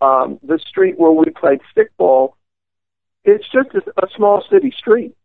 Um, 0.01 0.39
the 0.45 0.61
street 0.61 0.97
where 0.97 1.11
we 1.11 1.25
played 1.31 1.61
stickball, 1.77 2.35
it's 3.25 3.49
just 3.49 3.71
a, 3.75 3.83
a 4.01 4.09
small 4.15 4.45
city 4.49 4.73
street 4.79 5.17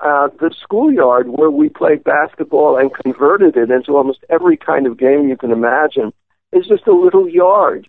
uh, 0.00 0.28
the 0.38 0.54
schoolyard 0.62 1.28
where 1.28 1.50
we 1.50 1.68
played 1.68 2.04
basketball 2.04 2.76
and 2.76 2.94
converted 2.94 3.56
it 3.56 3.70
into 3.70 3.96
almost 3.96 4.24
every 4.30 4.56
kind 4.56 4.86
of 4.86 4.96
game 4.96 5.28
you 5.28 5.36
can 5.36 5.50
imagine 5.50 6.12
is 6.52 6.66
just 6.66 6.86
a 6.86 6.92
little 6.92 7.28
yard. 7.28 7.88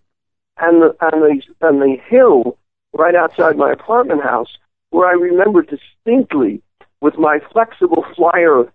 And 0.58 0.82
the, 0.82 0.96
and 1.02 1.22
the, 1.22 1.42
and 1.62 1.82
the 1.82 1.98
hill 2.10 2.58
right 2.94 3.16
outside 3.16 3.58
my 3.58 3.72
apartment 3.72 4.24
house 4.24 4.58
where 4.90 5.08
I 5.08 5.14
remember 5.14 5.62
distinctly 5.62 6.62
with 7.02 7.18
my 7.18 7.40
flexible 7.52 8.06
flyer 8.16 8.72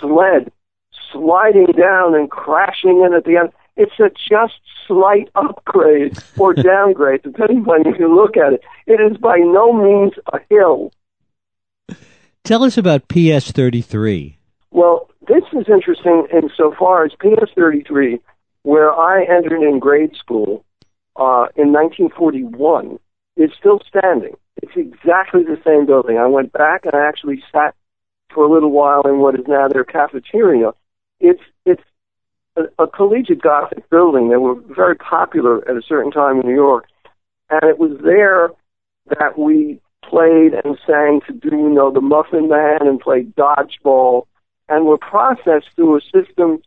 sled 0.00 0.50
sliding 1.12 1.66
down 1.66 2.14
and 2.14 2.30
crashing 2.30 3.04
in 3.06 3.14
at 3.14 3.24
the 3.24 3.36
end. 3.36 3.50
It's 3.76 3.98
a 4.00 4.10
just 4.10 4.60
slight 4.86 5.30
upgrade 5.34 6.18
or 6.36 6.52
downgrade, 6.54 7.22
depending 7.22 7.64
on 7.66 7.86
if 7.86 7.98
you 7.98 8.14
look 8.14 8.36
at 8.36 8.54
it. 8.54 8.62
It 8.86 9.00
is 9.00 9.16
by 9.16 9.38
no 9.38 9.72
means 9.72 10.12
a 10.32 10.40
hill. 10.50 10.92
Tell 12.52 12.64
us 12.64 12.76
about 12.76 13.08
PS33. 13.08 14.36
Well, 14.72 15.08
this 15.26 15.42
is 15.54 15.64
interesting 15.70 16.26
insofar 16.30 17.06
as 17.06 17.12
PS33, 17.12 18.20
where 18.64 18.92
I 18.92 19.24
entered 19.24 19.62
in 19.62 19.78
grade 19.78 20.14
school 20.16 20.62
uh, 21.16 21.48
in 21.56 21.72
1941, 21.72 22.98
is 23.38 23.48
still 23.58 23.80
standing. 23.88 24.34
It's 24.62 24.76
exactly 24.76 25.44
the 25.44 25.62
same 25.64 25.86
building. 25.86 26.18
I 26.18 26.26
went 26.26 26.52
back 26.52 26.84
and 26.84 26.94
I 26.94 27.08
actually 27.08 27.42
sat 27.50 27.74
for 28.34 28.44
a 28.44 28.52
little 28.52 28.70
while 28.70 29.00
in 29.06 29.20
what 29.20 29.34
is 29.34 29.46
now 29.48 29.68
their 29.68 29.84
cafeteria. 29.84 30.72
It's 31.20 31.40
it's 31.64 31.82
a, 32.56 32.64
a 32.78 32.86
collegiate 32.86 33.40
Gothic 33.40 33.88
building. 33.88 34.28
They 34.28 34.36
were 34.36 34.56
very 34.56 34.96
popular 34.96 35.66
at 35.66 35.74
a 35.74 35.82
certain 35.88 36.12
time 36.12 36.38
in 36.42 36.46
New 36.46 36.54
York, 36.54 36.84
and 37.48 37.62
it 37.62 37.78
was 37.78 37.98
there 38.04 38.50
that 39.18 39.38
we 39.38 39.80
played 40.02 40.54
and 40.64 40.78
sang 40.86 41.20
to 41.26 41.32
do, 41.32 41.56
you 41.56 41.70
know, 41.70 41.90
the 41.90 42.00
Muffin 42.00 42.48
Man 42.48 42.86
and 42.86 43.00
played 43.00 43.34
dodgeball, 43.34 44.26
and 44.68 44.86
were 44.86 44.98
processed 44.98 45.68
through 45.74 45.96
a 45.96 46.00
system 46.00 46.62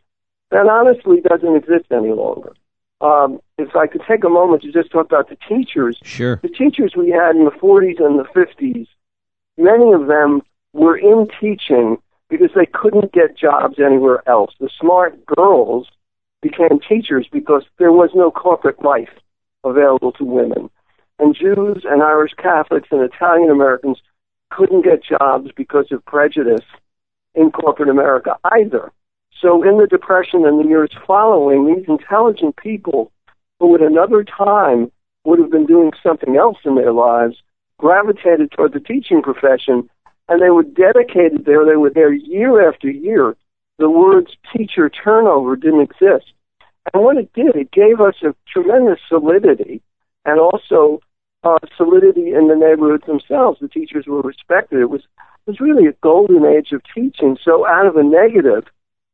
that 0.51 0.67
honestly 0.67 1.21
doesn't 1.21 1.55
exist 1.55 1.85
any 1.91 2.11
longer. 2.11 2.53
Um, 3.01 3.39
if 3.57 3.75
I 3.75 3.87
could 3.87 4.01
take 4.07 4.23
a 4.23 4.29
moment 4.29 4.63
to 4.63 4.71
just 4.71 4.91
talk 4.91 5.05
about 5.05 5.29
the 5.29 5.37
teachers. 5.47 5.97
Sure. 6.03 6.37
The 6.41 6.49
teachers 6.49 6.93
we 6.95 7.09
had 7.09 7.35
in 7.35 7.45
the 7.45 7.51
40s 7.51 8.01
and 8.01 8.19
the 8.19 8.23
50s, 8.23 8.87
many 9.57 9.91
of 9.91 10.07
them 10.07 10.41
were 10.73 10.97
in 10.97 11.27
teaching 11.39 11.97
because 12.29 12.51
they 12.55 12.65
couldn't 12.65 13.11
get 13.11 13.37
jobs 13.37 13.79
anywhere 13.79 14.27
else. 14.27 14.53
The 14.59 14.69
smart 14.79 15.25
girls 15.25 15.87
became 16.41 16.79
teachers 16.79 17.27
because 17.31 17.63
there 17.77 17.91
was 17.91 18.11
no 18.13 18.31
corporate 18.31 18.83
life 18.83 19.09
available 19.63 20.11
to 20.13 20.23
women. 20.23 20.69
And 21.19 21.35
Jews 21.35 21.85
and 21.85 22.03
Irish 22.03 22.33
Catholics 22.33 22.89
and 22.91 23.01
Italian 23.01 23.49
Americans 23.49 24.01
couldn't 24.51 24.83
get 24.83 25.03
jobs 25.03 25.51
because 25.55 25.91
of 25.91 26.05
prejudice 26.05 26.65
in 27.33 27.51
corporate 27.51 27.89
America 27.89 28.37
either. 28.51 28.91
So 29.41 29.63
in 29.63 29.77
the 29.77 29.87
Depression 29.87 30.45
and 30.45 30.59
the 30.59 30.67
years 30.67 30.91
following, 31.05 31.65
these 31.65 31.85
intelligent 31.87 32.55
people 32.57 33.11
who 33.59 33.75
at 33.75 33.81
another 33.81 34.23
time 34.23 34.91
would 35.23 35.39
have 35.39 35.51
been 35.51 35.65
doing 35.65 35.91
something 36.03 36.35
else 36.35 36.57
in 36.65 36.75
their 36.75 36.93
lives 36.93 37.35
gravitated 37.77 38.51
toward 38.51 38.73
the 38.73 38.79
teaching 38.79 39.21
profession 39.21 39.89
and 40.27 40.41
they 40.41 40.49
were 40.49 40.63
dedicated 40.63 41.45
there. 41.45 41.65
They 41.65 41.75
were 41.75 41.91
there 41.91 42.13
year 42.13 42.67
after 42.67 42.89
year. 42.89 43.35
The 43.77 43.89
words 43.89 44.31
teacher 44.55 44.89
turnover 44.89 45.55
didn't 45.55 45.81
exist. 45.81 46.31
And 46.93 47.03
what 47.03 47.17
it 47.17 47.31
did, 47.33 47.55
it 47.55 47.71
gave 47.71 47.99
us 47.99 48.15
a 48.23 48.35
tremendous 48.51 48.99
solidity 49.07 49.81
and 50.25 50.39
also 50.39 50.99
uh, 51.43 51.59
solidity 51.77 52.33
in 52.33 52.47
the 52.47 52.55
neighborhoods 52.55 53.05
themselves. 53.05 53.59
The 53.59 53.67
teachers 53.67 54.05
were 54.07 54.21
respected. 54.21 54.81
It 54.81 54.89
was, 54.89 55.01
it 55.01 55.51
was 55.51 55.59
really 55.59 55.87
a 55.87 55.93
golden 56.01 56.45
age 56.45 56.71
of 56.71 56.81
teaching. 56.93 57.37
So 57.43 57.67
out 57.67 57.85
of 57.85 57.95
a 57.95 58.03
negative, 58.03 58.65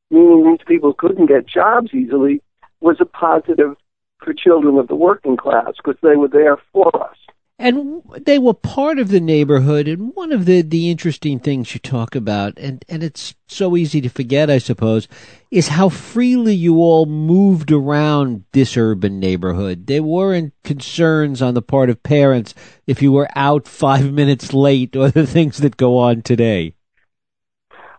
meaning 0.09 0.49
these 0.49 0.65
people 0.65 0.93
couldn't 0.93 1.27
get 1.27 1.47
jobs 1.47 1.93
easily, 1.93 2.41
was 2.79 2.97
a 2.99 3.05
positive 3.05 3.75
for 4.23 4.33
children 4.33 4.77
of 4.77 4.87
the 4.87 4.95
working 4.95 5.37
class 5.37 5.73
because 5.77 5.99
they 6.01 6.15
were 6.15 6.27
there 6.27 6.57
for 6.71 6.89
us 7.03 7.17
and 7.61 8.01
they 8.25 8.39
were 8.39 8.55
part 8.55 8.97
of 8.97 9.09
the 9.09 9.19
neighborhood. 9.19 9.87
And 9.87 10.15
one 10.15 10.31
of 10.31 10.45
the, 10.45 10.61
the 10.61 10.89
interesting 10.89 11.39
things 11.39 11.73
you 11.73 11.79
talk 11.79 12.15
about, 12.15 12.57
and, 12.57 12.83
and 12.89 13.03
it's 13.03 13.35
so 13.47 13.77
easy 13.77 14.01
to 14.01 14.09
forget, 14.09 14.49
I 14.49 14.57
suppose, 14.57 15.07
is 15.51 15.67
how 15.67 15.89
freely 15.89 16.55
you 16.55 16.77
all 16.77 17.05
moved 17.05 17.71
around 17.71 18.45
this 18.51 18.75
urban 18.75 19.19
neighborhood. 19.19 19.85
There 19.85 20.01
weren't 20.01 20.53
concerns 20.63 21.41
on 21.41 21.53
the 21.53 21.61
part 21.61 21.91
of 21.91 22.01
parents 22.01 22.55
if 22.87 23.01
you 23.01 23.11
were 23.11 23.29
out 23.35 23.67
five 23.67 24.11
minutes 24.21 24.53
late 24.53 24.95
or 24.95 25.11
the 25.11 25.27
things 25.27 25.59
that 25.59 25.77
go 25.77 25.97
on 25.99 26.23
today. 26.23 26.73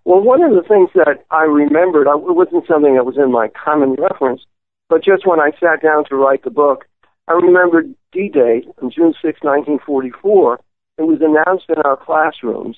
Well, 0.05 0.21
one 0.21 0.43
of 0.43 0.51
the 0.51 0.69
things 0.69 0.91
that 0.95 1.25
I 1.31 1.45
remembered, 1.45 2.09
it 2.09 2.35
wasn't 2.35 2.67
something 2.67 2.97
that 2.97 3.07
was 3.07 3.17
in 3.17 3.31
my 3.31 3.49
common 3.49 3.95
reference, 3.95 4.43
but 4.89 5.05
just 5.05 5.25
when 5.25 5.39
I 5.39 5.53
sat 5.61 5.81
down 5.81 6.05
to 6.07 6.17
write 6.17 6.43
the 6.43 6.51
book, 6.51 6.87
I 7.29 7.35
remember 7.35 7.83
D-Day 8.13 8.65
on 8.83 8.91
June 8.91 9.15
6, 9.23 9.41
1944. 9.43 10.61
It 10.99 11.03
was 11.03 11.21
announced 11.21 11.67
in 11.69 11.77
our 11.85 11.97
classrooms 11.97 12.77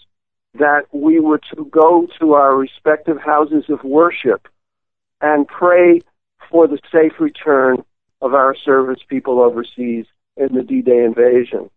that 0.58 0.82
we 0.92 1.18
were 1.18 1.40
to 1.54 1.64
go 1.64 2.06
to 2.20 2.34
our 2.34 2.54
respective 2.54 3.18
houses 3.20 3.64
of 3.68 3.82
worship 3.82 4.46
and 5.20 5.48
pray 5.48 6.00
for 6.50 6.68
the 6.68 6.78
safe 6.92 7.18
return 7.18 7.82
of 8.20 8.34
our 8.34 8.54
service 8.54 9.00
people 9.08 9.40
overseas 9.40 10.06
in 10.36 10.54
the 10.54 10.62
D-Day 10.62 11.04
invasion. 11.04 11.70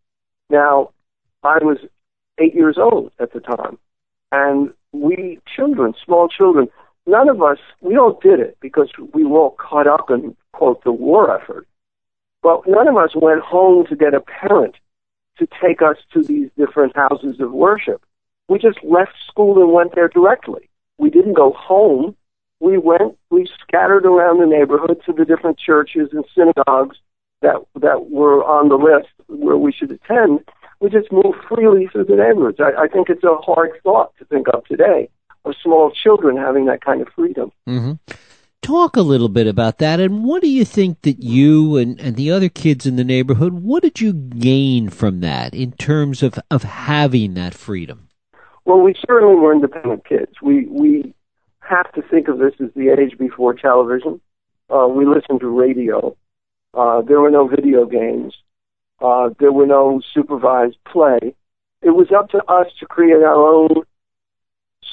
Now, 0.50 0.91
I 1.43 1.59
was 1.62 1.77
eight 2.39 2.53
years 2.53 2.77
old 2.77 3.12
at 3.19 3.33
the 3.33 3.39
time, 3.39 3.77
and 4.31 4.74
we 4.91 5.39
children, 5.55 5.93
small 6.05 6.27
children, 6.27 6.67
none 7.05 7.29
of 7.29 7.41
us, 7.41 7.57
we 7.81 7.97
all 7.97 8.19
did 8.21 8.39
it 8.39 8.57
because 8.62 8.89
we 9.13 9.24
were 9.24 9.39
all 9.39 9.55
caught 9.57 9.88
up 9.88 10.09
in, 10.09 10.36
quote, 10.51 10.83
the 10.83 10.91
war 10.91 11.33
effort. 11.36 11.65
Well, 12.47 12.63
none 12.65 12.87
of 12.87 12.95
us 12.95 13.13
went 13.13 13.41
home 13.41 13.85
to 13.87 13.95
get 13.97 14.13
a 14.13 14.21
parent 14.21 14.75
to 15.37 15.49
take 15.61 15.81
us 15.81 15.97
to 16.13 16.23
these 16.23 16.49
different 16.57 16.95
houses 16.95 17.41
of 17.41 17.51
worship. 17.51 18.01
We 18.47 18.57
just 18.57 18.81
left 18.85 19.11
school 19.27 19.61
and 19.61 19.73
went 19.73 19.95
there 19.95 20.07
directly. 20.07 20.69
We 20.97 21.09
didn't 21.09 21.33
go 21.33 21.51
home. 21.51 22.15
We 22.61 22.77
went, 22.77 23.17
we 23.31 23.49
scattered 23.61 24.05
around 24.05 24.39
the 24.39 24.45
neighborhood 24.45 25.01
to 25.07 25.11
the 25.11 25.25
different 25.25 25.59
churches 25.59 26.11
and 26.13 26.23
synagogues 26.33 26.95
that, 27.41 27.57
that 27.81 28.11
were 28.11 28.45
on 28.45 28.69
the 28.69 28.75
list 28.75 29.09
where 29.27 29.57
we 29.57 29.73
should 29.73 29.91
attend. 29.91 30.39
We 30.79 30.89
just 30.89 31.11
moved 31.11 31.39
freely 31.49 31.87
through 31.87 32.05
the 32.05 32.15
neighborhoods. 32.15 32.61
I, 32.61 32.83
I 32.83 32.87
think 32.87 33.09
it's 33.09 33.25
a 33.25 33.35
hard 33.35 33.71
thought 33.83 34.13
to 34.19 34.25
think 34.25 34.47
of 34.53 34.63
today 34.63 35.09
of 35.43 35.53
small 35.61 35.91
children 35.91 36.37
having 36.37 36.63
that 36.67 36.79
kind 36.79 37.01
of 37.01 37.09
freedom. 37.13 37.51
Mm-hmm 37.67 38.13
talk 38.61 38.95
a 38.95 39.01
little 39.01 39.29
bit 39.29 39.47
about 39.47 39.77
that 39.77 39.99
and 39.99 40.23
what 40.23 40.41
do 40.41 40.49
you 40.49 40.65
think 40.65 41.01
that 41.03 41.23
you 41.23 41.77
and, 41.77 41.99
and 41.99 42.15
the 42.15 42.31
other 42.31 42.49
kids 42.49 42.85
in 42.85 42.95
the 42.95 43.03
neighborhood 43.03 43.53
what 43.53 43.83
did 43.83 44.01
you 44.01 44.13
gain 44.13 44.89
from 44.89 45.21
that 45.21 45.53
in 45.53 45.71
terms 45.73 46.23
of, 46.23 46.39
of 46.51 46.63
having 46.63 47.33
that 47.35 47.53
freedom? 47.53 48.09
Well 48.65 48.81
we 48.81 48.95
certainly 49.07 49.35
were 49.35 49.53
independent 49.53 50.05
kids. 50.05 50.33
We 50.41 50.65
we 50.67 51.13
have 51.59 51.91
to 51.93 52.01
think 52.01 52.27
of 52.27 52.39
this 52.39 52.53
as 52.59 52.69
the 52.75 52.89
age 52.89 53.17
before 53.17 53.53
television. 53.53 54.21
Uh, 54.69 54.87
we 54.87 55.05
listened 55.05 55.39
to 55.41 55.47
radio. 55.47 56.15
Uh, 56.73 57.01
there 57.01 57.19
were 57.19 57.31
no 57.31 57.47
video 57.47 57.85
games. 57.85 58.35
Uh, 59.01 59.29
there 59.39 59.51
were 59.51 59.65
no 59.65 60.01
supervised 60.13 60.77
play. 60.91 61.19
It 61.81 61.91
was 61.91 62.11
up 62.11 62.29
to 62.31 62.43
us 62.45 62.67
to 62.79 62.85
create 62.85 63.21
our 63.23 63.35
own 63.35 63.83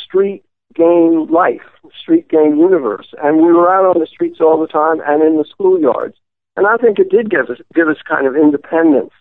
street 0.05 0.45
game 0.75 1.27
life, 1.31 1.63
street 1.99 2.29
game 2.29 2.57
universe. 2.57 3.09
And 3.23 3.39
we 3.39 3.53
were 3.53 3.73
out 3.73 3.95
on 3.95 4.01
the 4.01 4.07
streets 4.07 4.41
all 4.41 4.61
the 4.61 4.67
time 4.67 5.01
and 5.07 5.23
in 5.23 5.37
the 5.37 5.45
schoolyards. 5.45 6.15
And 6.57 6.67
I 6.67 6.77
think 6.77 6.99
it 6.99 7.11
did 7.11 7.31
give 7.31 7.51
us 7.51 7.59
give 7.75 7.89
us 7.89 7.97
kind 8.09 8.27
of 8.27 8.37
independence, 8.37 9.13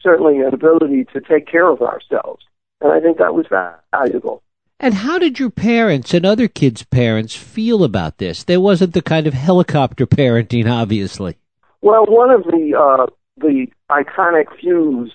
certainly 0.00 0.40
an 0.40 0.52
ability 0.52 1.04
to 1.12 1.20
take 1.20 1.46
care 1.46 1.68
of 1.68 1.80
ourselves. 1.80 2.44
And 2.80 2.92
I 2.92 3.00
think 3.00 3.18
that 3.18 3.34
was 3.34 3.46
valuable. 3.92 4.42
And 4.80 4.94
how 4.94 5.18
did 5.18 5.38
your 5.38 5.50
parents 5.50 6.12
and 6.12 6.26
other 6.26 6.48
kids' 6.48 6.82
parents 6.82 7.34
feel 7.34 7.84
about 7.84 8.18
this? 8.18 8.44
There 8.44 8.60
wasn't 8.60 8.92
the 8.92 9.02
kind 9.02 9.26
of 9.26 9.32
helicopter 9.32 10.06
parenting, 10.06 10.70
obviously. 10.70 11.38
Well, 11.80 12.04
one 12.06 12.30
of 12.30 12.44
the 12.44 12.74
uh, 12.78 13.06
the 13.38 13.66
iconic 13.90 14.46
views 14.60 15.12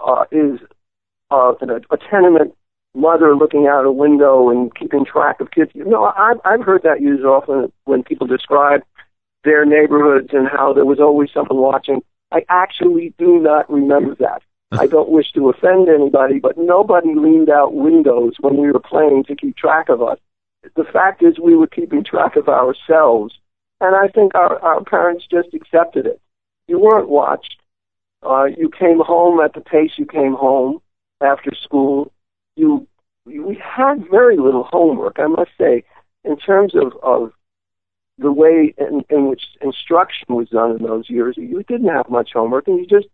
uh, 0.00 0.24
is 0.30 0.60
uh, 1.30 1.54
a, 1.60 1.94
a 1.94 1.98
tenement 2.10 2.54
mother 2.98 3.34
looking 3.34 3.66
out 3.66 3.86
a 3.86 3.92
window 3.92 4.50
and 4.50 4.74
keeping 4.74 5.04
track 5.04 5.40
of 5.40 5.50
kids. 5.50 5.70
You 5.74 5.84
know, 5.84 6.12
I've 6.16 6.40
I've 6.44 6.62
heard 6.62 6.82
that 6.82 7.00
used 7.00 7.24
often 7.24 7.72
when 7.84 8.02
people 8.02 8.26
describe 8.26 8.82
their 9.44 9.64
neighborhoods 9.64 10.30
and 10.32 10.48
how 10.48 10.72
there 10.72 10.84
was 10.84 11.00
always 11.00 11.30
someone 11.32 11.58
watching. 11.58 12.02
I 12.32 12.44
actually 12.48 13.14
do 13.18 13.38
not 13.38 13.70
remember 13.70 14.14
that. 14.16 14.42
I 14.72 14.86
don't 14.94 15.10
wish 15.10 15.32
to 15.32 15.48
offend 15.48 15.88
anybody, 15.88 16.40
but 16.40 16.58
nobody 16.58 17.14
leaned 17.14 17.48
out 17.48 17.72
windows 17.74 18.34
when 18.40 18.56
we 18.56 18.70
were 18.70 18.80
playing 18.80 19.24
to 19.24 19.36
keep 19.36 19.56
track 19.56 19.88
of 19.88 20.02
us. 20.02 20.18
The 20.74 20.84
fact 20.84 21.22
is, 21.22 21.38
we 21.38 21.56
were 21.56 21.68
keeping 21.68 22.04
track 22.04 22.36
of 22.36 22.48
ourselves, 22.48 23.38
and 23.80 23.94
I 23.94 24.08
think 24.08 24.34
our 24.34 24.58
our 24.60 24.82
parents 24.84 25.26
just 25.30 25.54
accepted 25.54 26.06
it. 26.06 26.20
You 26.66 26.80
weren't 26.80 27.08
watched. 27.08 27.56
Uh, 28.22 28.46
you 28.46 28.68
came 28.68 28.98
home 28.98 29.40
at 29.40 29.54
the 29.54 29.60
pace 29.60 29.92
you 29.96 30.04
came 30.04 30.34
home 30.34 30.80
after 31.20 31.52
school 31.54 32.12
you 32.58 32.86
we 33.24 33.60
had 33.62 34.08
very 34.10 34.36
little 34.36 34.64
homework, 34.64 35.16
I 35.18 35.26
must 35.26 35.50
say, 35.58 35.84
in 36.24 36.36
terms 36.38 36.74
of, 36.74 36.92
of 37.02 37.32
the 38.18 38.32
way 38.32 38.74
in, 38.78 39.04
in 39.10 39.28
which 39.28 39.42
instruction 39.60 40.34
was 40.34 40.48
done 40.48 40.76
in 40.76 40.82
those 40.82 41.08
years. 41.10 41.36
You 41.36 41.62
didn't 41.62 41.88
have 41.88 42.08
much 42.08 42.30
homework, 42.32 42.66
and 42.66 42.78
you 42.78 42.86
just 42.86 43.06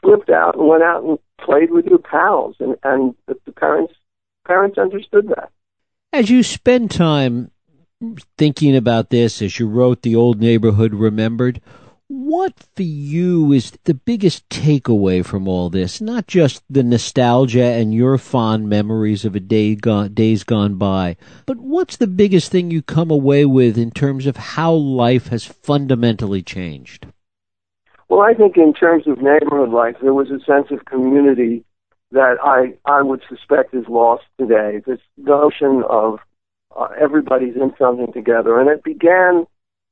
slipped 0.00 0.30
out 0.30 0.56
and 0.56 0.68
went 0.68 0.82
out 0.82 1.02
and 1.02 1.18
played 1.40 1.70
with 1.70 1.86
your 1.86 1.98
pals, 1.98 2.56
and, 2.60 2.76
and 2.82 3.14
the, 3.26 3.36
the 3.44 3.52
parents 3.52 3.94
parents 4.46 4.78
understood 4.78 5.28
that. 5.28 5.50
As 6.12 6.30
you 6.30 6.42
spend 6.42 6.90
time 6.90 7.50
thinking 8.38 8.74
about 8.74 9.10
this, 9.10 9.42
as 9.42 9.58
you 9.58 9.68
wrote 9.68 10.02
the 10.02 10.16
old 10.16 10.40
neighborhood 10.40 10.94
remembered, 10.94 11.60
what 12.08 12.54
for 12.74 12.82
you 12.82 13.52
is 13.52 13.72
the 13.84 13.94
biggest 13.94 14.48
takeaway 14.48 15.24
from 15.24 15.46
all 15.46 15.68
this? 15.68 16.00
Not 16.00 16.26
just 16.26 16.62
the 16.68 16.82
nostalgia 16.82 17.62
and 17.62 17.92
your 17.92 18.16
fond 18.16 18.68
memories 18.68 19.26
of 19.26 19.36
a 19.36 19.40
day 19.40 19.74
gone, 19.74 20.14
days 20.14 20.42
gone 20.42 20.76
by, 20.76 21.16
but 21.44 21.58
what's 21.58 21.98
the 21.98 22.06
biggest 22.06 22.50
thing 22.50 22.70
you 22.70 22.82
come 22.82 23.10
away 23.10 23.44
with 23.44 23.76
in 23.76 23.90
terms 23.90 24.26
of 24.26 24.36
how 24.36 24.72
life 24.72 25.28
has 25.28 25.44
fundamentally 25.44 26.42
changed? 26.42 27.06
Well, 28.08 28.22
I 28.22 28.32
think 28.32 28.56
in 28.56 28.72
terms 28.72 29.06
of 29.06 29.20
neighborhood 29.20 29.68
life, 29.68 29.96
there 30.00 30.14
was 30.14 30.30
a 30.30 30.40
sense 30.40 30.70
of 30.70 30.86
community 30.86 31.64
that 32.12 32.38
I 32.42 32.72
I 32.90 33.02
would 33.02 33.22
suspect 33.28 33.74
is 33.74 33.84
lost 33.86 34.24
today. 34.38 34.80
This 34.86 35.00
notion 35.18 35.84
of 35.86 36.20
uh, 36.74 36.88
everybody's 36.98 37.56
in 37.56 37.74
something 37.78 38.10
together, 38.14 38.58
and 38.58 38.70
it 38.70 38.82
began 38.82 39.46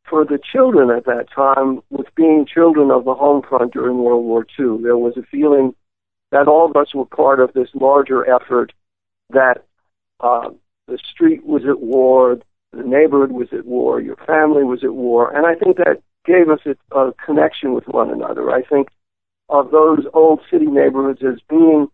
for 0.09 0.25
the 0.25 0.39
children 0.39 0.91
at 0.91 1.05
that 1.07 1.27
time, 1.35 1.81
with 1.91 2.07
being 2.15 2.47
children 2.47 2.91
of 2.91 3.05
the 3.05 3.15
home 3.15 3.43
front 3.43 3.73
during 3.73 3.99
World 3.99 4.25
War 4.25 4.47
II, 4.59 4.83
there 4.83 4.97
was 4.97 5.17
a 5.17 5.23
feeling 5.23 5.75
that 6.33 6.49
all 6.49 6.69
of 6.69 6.77
us 6.77 6.95
were 6.95 7.07
part 7.07 7.41
of 7.41 7.53
this 7.53 7.69
larger 7.75 8.29
effort, 8.29 8.73
that 9.31 9.65
uh, 10.21 10.51
the 10.87 10.99
street 10.99 11.45
was 11.45 11.63
at 11.69 11.81
war, 11.81 12.39
the 12.73 12.83
neighborhood 12.83 13.33
was 13.33 13.49
at 13.53 13.65
war, 13.65 14.01
your 14.01 14.17
family 14.27 14.65
was 14.65 14.85
at 14.85 14.95
war, 14.95 15.35
and 15.35 15.47
I 15.47 15.55
think 15.55 15.77
that 15.79 16.03
gave 16.25 16.49
us 16.49 16.61
a, 16.67 16.99
a 16.99 17.13
connection 17.15 17.73
with 17.73 17.87
one 17.87 18.11
another. 18.11 18.51
I 18.51 18.63
think 18.63 18.89
of 19.49 19.71
those 19.71 20.05
old 20.13 20.41
city 20.51 20.67
neighborhoods 20.67 21.23
as 21.23 21.41
being 21.49 21.89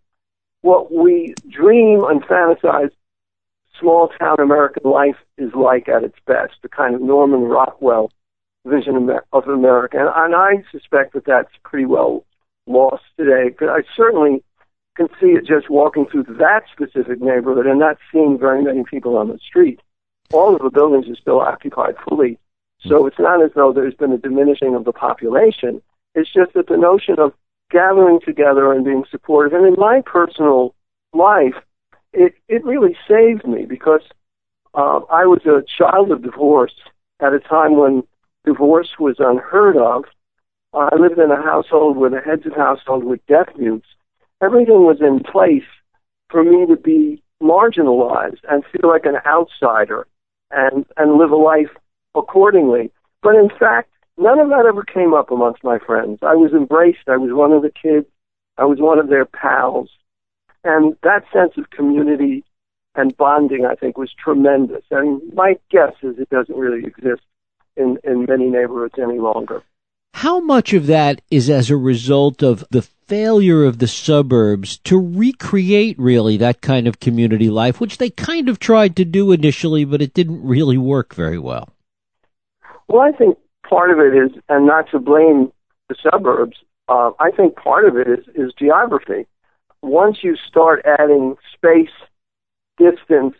what 0.62 0.92
we 0.92 1.34
dream 1.48 2.04
and 2.04 2.22
fantasize 2.22 2.90
small 3.82 4.08
town 4.18 4.36
American 4.38 4.90
life 4.90 5.16
is 5.36 5.52
like 5.54 5.88
at 5.88 6.04
its 6.04 6.16
best, 6.26 6.54
the 6.62 6.68
kind 6.68 6.94
of 6.94 7.02
Norman 7.02 7.42
Rockwell 7.42 8.10
vision 8.64 9.10
of 9.32 9.48
America. 9.48 9.98
And, 9.98 10.08
and 10.14 10.34
I 10.34 10.64
suspect 10.70 11.14
that 11.14 11.26
that's 11.26 11.50
pretty 11.64 11.86
well 11.86 12.24
lost 12.66 13.02
today. 13.18 13.54
But 13.58 13.68
I 13.68 13.82
certainly 13.96 14.42
can 14.96 15.08
see 15.20 15.28
it 15.28 15.44
just 15.44 15.68
walking 15.68 16.06
through 16.06 16.24
that 16.38 16.62
specific 16.72 17.20
neighborhood 17.20 17.66
and 17.66 17.80
not 17.80 17.98
seeing 18.12 18.38
very 18.38 18.62
many 18.62 18.84
people 18.84 19.16
on 19.16 19.28
the 19.28 19.38
street. 19.38 19.80
All 20.32 20.54
of 20.54 20.62
the 20.62 20.70
buildings 20.70 21.08
are 21.08 21.20
still 21.20 21.40
occupied 21.40 21.96
fully. 22.08 22.38
So 22.86 23.06
it's 23.06 23.18
not 23.18 23.42
as 23.42 23.50
though 23.54 23.72
there's 23.72 23.94
been 23.94 24.12
a 24.12 24.18
diminishing 24.18 24.74
of 24.74 24.84
the 24.84 24.92
population. 24.92 25.82
It's 26.14 26.32
just 26.32 26.54
that 26.54 26.68
the 26.68 26.76
notion 26.76 27.18
of 27.18 27.32
gathering 27.70 28.20
together 28.24 28.72
and 28.72 28.84
being 28.84 29.04
supportive, 29.10 29.54
and 29.54 29.66
in 29.66 29.74
my 29.78 30.02
personal 30.04 30.74
life, 31.14 31.54
it 32.12 32.34
it 32.48 32.64
really 32.64 32.96
saved 33.08 33.46
me 33.46 33.64
because 33.66 34.02
uh, 34.74 35.00
I 35.10 35.26
was 35.26 35.44
a 35.46 35.62
child 35.78 36.10
of 36.10 36.22
divorce 36.22 36.74
at 37.20 37.34
a 37.34 37.40
time 37.40 37.76
when 37.76 38.02
divorce 38.44 38.90
was 38.98 39.16
unheard 39.18 39.76
of. 39.76 40.04
I 40.74 40.94
lived 40.96 41.18
in 41.18 41.30
a 41.30 41.42
household 41.42 41.96
where 41.96 42.10
the 42.10 42.20
heads 42.20 42.46
of 42.46 42.54
household 42.54 43.04
were 43.04 43.18
deaf 43.28 43.48
mutes. 43.58 43.86
Everything 44.42 44.86
was 44.86 45.00
in 45.00 45.20
place 45.20 45.68
for 46.30 46.42
me 46.42 46.66
to 46.66 46.76
be 46.76 47.22
marginalized 47.42 48.40
and 48.48 48.64
feel 48.72 48.88
like 48.88 49.04
an 49.04 49.16
outsider 49.26 50.06
and 50.50 50.86
and 50.96 51.18
live 51.18 51.30
a 51.30 51.36
life 51.36 51.70
accordingly. 52.14 52.90
But 53.22 53.34
in 53.36 53.48
fact, 53.58 53.90
none 54.16 54.38
of 54.38 54.48
that 54.48 54.66
ever 54.66 54.82
came 54.82 55.14
up 55.14 55.30
amongst 55.30 55.62
my 55.64 55.78
friends. 55.78 56.20
I 56.22 56.34
was 56.34 56.52
embraced. 56.52 57.08
I 57.08 57.16
was 57.16 57.32
one 57.32 57.52
of 57.52 57.62
the 57.62 57.70
kids. 57.70 58.06
I 58.58 58.64
was 58.64 58.78
one 58.80 58.98
of 58.98 59.08
their 59.08 59.24
pals. 59.24 59.90
And 60.64 60.96
that 61.02 61.24
sense 61.32 61.52
of 61.56 61.70
community 61.70 62.44
and 62.94 63.16
bonding, 63.16 63.64
I 63.64 63.74
think, 63.74 63.96
was 63.96 64.12
tremendous. 64.12 64.84
And 64.90 65.20
my 65.34 65.58
guess 65.70 65.94
is 66.02 66.18
it 66.18 66.30
doesn't 66.30 66.56
really 66.56 66.84
exist 66.84 67.22
in, 67.76 67.98
in 68.04 68.26
many 68.28 68.48
neighborhoods 68.48 68.94
any 68.98 69.18
longer. 69.18 69.62
How 70.14 70.40
much 70.40 70.74
of 70.74 70.86
that 70.86 71.22
is 71.30 71.48
as 71.48 71.70
a 71.70 71.76
result 71.76 72.42
of 72.42 72.64
the 72.70 72.82
failure 72.82 73.64
of 73.64 73.78
the 73.78 73.88
suburbs 73.88 74.76
to 74.78 74.98
recreate 74.98 75.98
really 75.98 76.36
that 76.36 76.60
kind 76.60 76.86
of 76.86 77.00
community 77.00 77.48
life, 77.48 77.80
which 77.80 77.98
they 77.98 78.10
kind 78.10 78.48
of 78.48 78.58
tried 78.58 78.94
to 78.96 79.04
do 79.04 79.32
initially, 79.32 79.84
but 79.84 80.02
it 80.02 80.14
didn't 80.14 80.46
really 80.46 80.78
work 80.78 81.14
very 81.14 81.38
well? 81.38 81.70
Well, 82.88 83.00
I 83.00 83.12
think 83.12 83.38
part 83.68 83.90
of 83.90 83.98
it 83.98 84.14
is, 84.14 84.30
and 84.48 84.66
not 84.66 84.90
to 84.90 84.98
blame 84.98 85.50
the 85.88 85.96
suburbs, 86.02 86.58
uh, 86.88 87.12
I 87.18 87.30
think 87.30 87.56
part 87.56 87.86
of 87.86 87.96
it 87.96 88.06
is, 88.06 88.26
is 88.34 88.52
geography 88.58 89.26
once 89.82 90.18
you 90.22 90.36
start 90.48 90.84
adding 90.98 91.36
space, 91.52 91.90
distance 92.78 93.34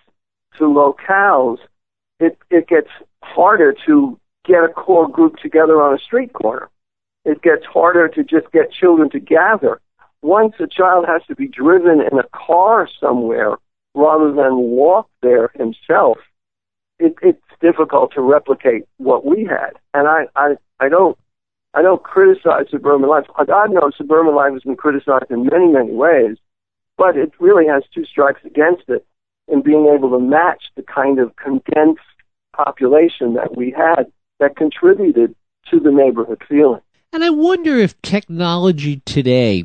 to 0.58 0.64
locales, 0.64 1.58
it, 2.20 2.38
it 2.50 2.68
gets 2.68 2.88
harder 3.22 3.75
to 3.87 4.18
get 4.44 4.64
a 4.64 4.68
core 4.68 5.09
group 5.09 5.37
together 5.37 5.81
on 5.81 5.94
a 5.94 5.98
street 5.98 6.33
corner. 6.33 6.68
It 7.24 7.42
gets 7.42 7.64
harder 7.64 8.09
to 8.09 8.24
just 8.24 8.50
get 8.52 8.72
children 8.72 9.09
to 9.11 9.20
gather. 9.20 9.81
Once 10.22 10.55
a 10.61 10.66
child 10.66 11.07
has 11.07 11.22
to 11.28 11.35
be 11.35 11.48
driven 11.48 12.00
in 12.00 12.18
a 12.18 12.28
car 12.35 12.88
somewhere 13.00 13.57
rather 13.94 14.33
than 14.33 14.57
walk 14.57 15.09
there 15.22 15.50
himself, 15.55 16.18
it, 16.98 17.14
it's 17.22 17.40
difficult 17.61 18.12
to 18.14 18.20
replicate 18.20 18.85
what 18.98 19.24
we 19.24 19.44
had. 19.44 19.70
And 19.94 20.09
I, 20.09 20.26
I, 20.35 20.55
I 20.81 20.88
don't 20.88 21.18
I 21.74 21.82
don't 21.82 22.02
criticize 22.02 22.66
suburban 22.70 23.08
life. 23.08 23.24
God 23.46 23.72
knows 23.72 23.94
suburban 23.96 24.35
life 24.35 24.52
has 24.52 24.62
been 24.62 24.76
criticized 24.76 25.30
in 25.30 25.46
many, 25.46 25.68
many 25.68 25.92
ways, 25.92 26.37
but 26.98 27.16
it 27.16 27.32
really 27.40 27.66
has 27.66 27.82
two 27.94 28.04
strikes 28.04 28.40
against 28.44 28.85
it 28.88 29.06
in 29.48 29.62
being 29.62 29.87
able 29.87 30.11
to 30.11 30.18
match 30.18 30.64
the 30.76 30.82
kind 30.82 31.18
of 31.18 31.35
condensed 31.37 32.02
population 32.54 33.35
that 33.35 33.56
we 33.56 33.70
had 33.76 34.04
that 34.38 34.56
contributed 34.56 35.35
to 35.70 35.80
the 35.80 35.90
neighborhood 35.90 36.42
feeling. 36.48 36.80
And 37.12 37.24
I 37.24 37.30
wonder 37.30 37.76
if 37.76 38.00
technology 38.02 39.00
today 39.04 39.64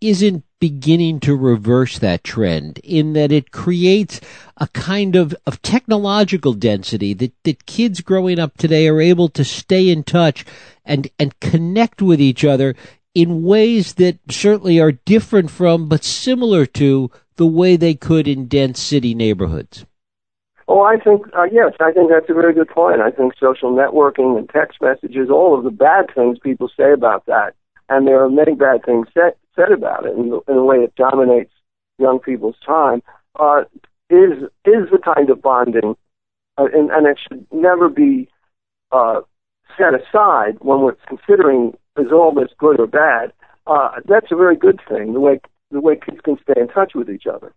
isn't 0.00 0.44
beginning 0.64 1.20
to 1.20 1.36
reverse 1.36 1.98
that 1.98 2.24
trend 2.24 2.78
in 2.78 3.12
that 3.12 3.30
it 3.30 3.50
creates 3.50 4.18
a 4.56 4.66
kind 4.68 5.14
of, 5.14 5.36
of 5.46 5.60
technological 5.60 6.54
density 6.54 7.12
that, 7.12 7.34
that 7.42 7.66
kids 7.66 8.00
growing 8.00 8.38
up 8.38 8.56
today 8.56 8.88
are 8.88 8.98
able 8.98 9.28
to 9.28 9.44
stay 9.44 9.90
in 9.90 10.02
touch 10.02 10.42
and, 10.82 11.10
and 11.18 11.38
connect 11.38 12.00
with 12.00 12.18
each 12.18 12.46
other 12.46 12.74
in 13.14 13.42
ways 13.42 13.92
that 13.96 14.18
certainly 14.30 14.80
are 14.80 14.92
different 14.92 15.50
from 15.50 15.86
but 15.86 16.02
similar 16.02 16.64
to 16.64 17.10
the 17.36 17.46
way 17.46 17.76
they 17.76 17.92
could 17.92 18.26
in 18.26 18.46
dense 18.46 18.80
city 18.80 19.14
neighborhoods. 19.14 19.84
Oh, 20.66 20.80
I 20.80 20.96
think, 20.96 21.26
uh, 21.36 21.44
yes, 21.52 21.74
I 21.78 21.92
think 21.92 22.08
that's 22.08 22.30
a 22.30 22.32
very 22.32 22.54
good 22.54 22.70
point. 22.70 23.02
I 23.02 23.10
think 23.10 23.34
social 23.38 23.70
networking 23.70 24.38
and 24.38 24.48
text 24.48 24.80
messages, 24.80 25.28
all 25.28 25.58
of 25.58 25.62
the 25.62 25.70
bad 25.70 26.06
things 26.14 26.38
people 26.38 26.70
say 26.74 26.90
about 26.94 27.26
that, 27.26 27.52
and 27.90 28.06
there 28.06 28.24
are 28.24 28.30
many 28.30 28.54
bad 28.54 28.82
things 28.86 29.08
said, 29.12 29.34
said 29.56 29.72
about 29.72 30.06
it 30.06 30.16
in 30.16 30.30
the, 30.30 30.40
in 30.48 30.56
the 30.56 30.64
way 30.64 30.76
it 30.78 30.94
dominates 30.96 31.52
young 31.98 32.18
people's 32.18 32.56
time, 32.66 33.02
uh, 33.38 33.62
is 34.10 34.42
is 34.64 34.90
the 34.90 34.98
kind 35.02 35.30
of 35.30 35.42
bonding, 35.42 35.96
uh, 36.58 36.66
and, 36.72 36.90
and 36.90 37.06
it 37.06 37.18
should 37.26 37.46
never 37.52 37.88
be 37.88 38.28
uh, 38.92 39.20
set 39.78 39.94
aside 39.94 40.58
when 40.60 40.80
we're 40.80 40.96
considering 41.08 41.76
is 41.98 42.12
all 42.12 42.32
this 42.34 42.50
good 42.58 42.80
or 42.80 42.86
bad. 42.86 43.32
Uh, 43.66 44.00
that's 44.06 44.30
a 44.30 44.36
very 44.36 44.56
good 44.56 44.80
thing. 44.88 45.12
The 45.12 45.20
way 45.20 45.40
the 45.70 45.80
way 45.80 45.96
kids 45.96 46.20
can 46.22 46.36
stay 46.42 46.60
in 46.60 46.68
touch 46.68 46.92
with 46.94 47.10
each 47.10 47.26
other. 47.26 47.52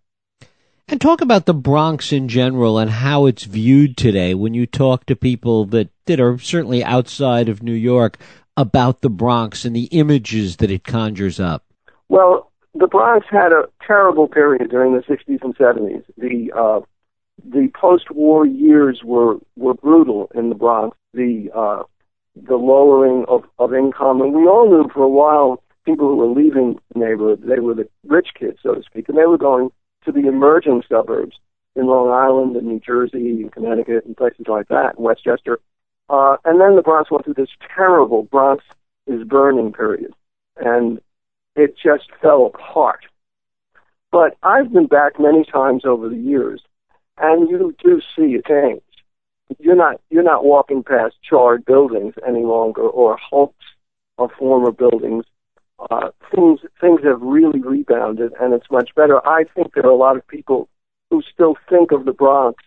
And 0.90 1.00
talk 1.00 1.20
about 1.20 1.44
the 1.44 1.54
Bronx 1.54 2.12
in 2.12 2.28
general 2.28 2.78
and 2.78 2.90
how 2.90 3.26
it's 3.26 3.44
viewed 3.44 3.98
today 3.98 4.34
when 4.34 4.54
you 4.54 4.64
talk 4.64 5.04
to 5.06 5.14
people 5.14 5.66
that, 5.66 5.90
that 6.06 6.18
are 6.18 6.38
certainly 6.38 6.82
outside 6.82 7.50
of 7.50 7.62
New 7.62 7.74
York 7.74 8.16
about 8.56 9.02
the 9.02 9.10
Bronx 9.10 9.66
and 9.66 9.76
the 9.76 9.84
images 9.84 10.56
that 10.56 10.70
it 10.70 10.84
conjures 10.84 11.38
up. 11.38 11.67
Well, 12.08 12.50
the 12.74 12.86
Bronx 12.86 13.26
had 13.30 13.52
a 13.52 13.68
terrible 13.86 14.28
period 14.28 14.70
during 14.70 14.94
the 14.94 15.02
60s 15.02 15.42
and 15.42 15.56
70s. 15.56 16.04
The 16.16 16.52
uh, 16.56 16.80
the 17.44 17.68
post-war 17.74 18.46
years 18.46 19.00
were 19.04 19.36
were 19.56 19.74
brutal 19.74 20.30
in 20.34 20.48
the 20.48 20.54
Bronx. 20.54 20.96
The 21.14 21.50
uh, 21.54 21.82
the 22.36 22.56
lowering 22.56 23.24
of, 23.28 23.44
of 23.58 23.74
income, 23.74 24.20
and 24.20 24.32
we 24.32 24.46
all 24.46 24.68
knew 24.68 24.88
for 24.92 25.02
a 25.02 25.08
while 25.08 25.62
people 25.84 26.08
who 26.08 26.16
were 26.16 26.26
leaving 26.26 26.78
the 26.92 27.00
neighborhood. 27.00 27.42
They 27.42 27.60
were 27.60 27.74
the 27.74 27.88
rich 28.06 28.28
kids, 28.38 28.58
so 28.62 28.74
to 28.74 28.82
speak, 28.82 29.08
and 29.08 29.18
they 29.18 29.26
were 29.26 29.38
going 29.38 29.70
to 30.04 30.12
the 30.12 30.28
emerging 30.28 30.82
suburbs 30.88 31.36
in 31.74 31.86
Long 31.86 32.10
Island 32.10 32.56
and 32.56 32.66
New 32.66 32.80
Jersey 32.80 33.42
and 33.42 33.52
Connecticut 33.52 34.04
and 34.04 34.16
places 34.16 34.46
like 34.48 34.68
that, 34.68 34.96
and 34.96 35.04
Westchester. 35.04 35.58
Uh, 36.08 36.36
and 36.44 36.60
then 36.60 36.76
the 36.76 36.82
Bronx 36.82 37.10
went 37.10 37.24
through 37.24 37.34
this 37.34 37.50
terrible 37.74 38.22
Bronx 38.24 38.64
is 39.06 39.24
burning 39.24 39.72
period, 39.72 40.12
and 40.56 41.00
it 41.58 41.74
just 41.76 42.08
fell 42.22 42.46
apart. 42.46 43.00
But 44.12 44.36
I've 44.42 44.72
been 44.72 44.86
back 44.86 45.18
many 45.18 45.44
times 45.44 45.84
over 45.84 46.08
the 46.08 46.16
years, 46.16 46.62
and 47.18 47.50
you 47.50 47.74
do 47.82 48.00
see 48.16 48.36
a 48.36 48.42
change. 48.42 48.82
You're 49.58 49.76
not 49.76 50.00
you're 50.10 50.22
not 50.22 50.44
walking 50.44 50.82
past 50.82 51.16
charred 51.28 51.64
buildings 51.64 52.14
any 52.26 52.44
longer 52.44 52.82
or 52.82 53.18
hulks 53.18 53.64
of 54.18 54.30
former 54.38 54.70
buildings. 54.70 55.24
Uh, 55.90 56.10
things 56.34 56.60
things 56.80 57.00
have 57.04 57.20
really 57.20 57.60
rebounded, 57.60 58.32
and 58.40 58.54
it's 58.54 58.70
much 58.70 58.90
better. 58.94 59.26
I 59.26 59.44
think 59.54 59.74
there 59.74 59.86
are 59.86 59.90
a 59.90 59.96
lot 59.96 60.16
of 60.16 60.26
people 60.26 60.68
who 61.10 61.22
still 61.32 61.56
think 61.68 61.92
of 61.92 62.04
the 62.04 62.12
Bronx 62.12 62.62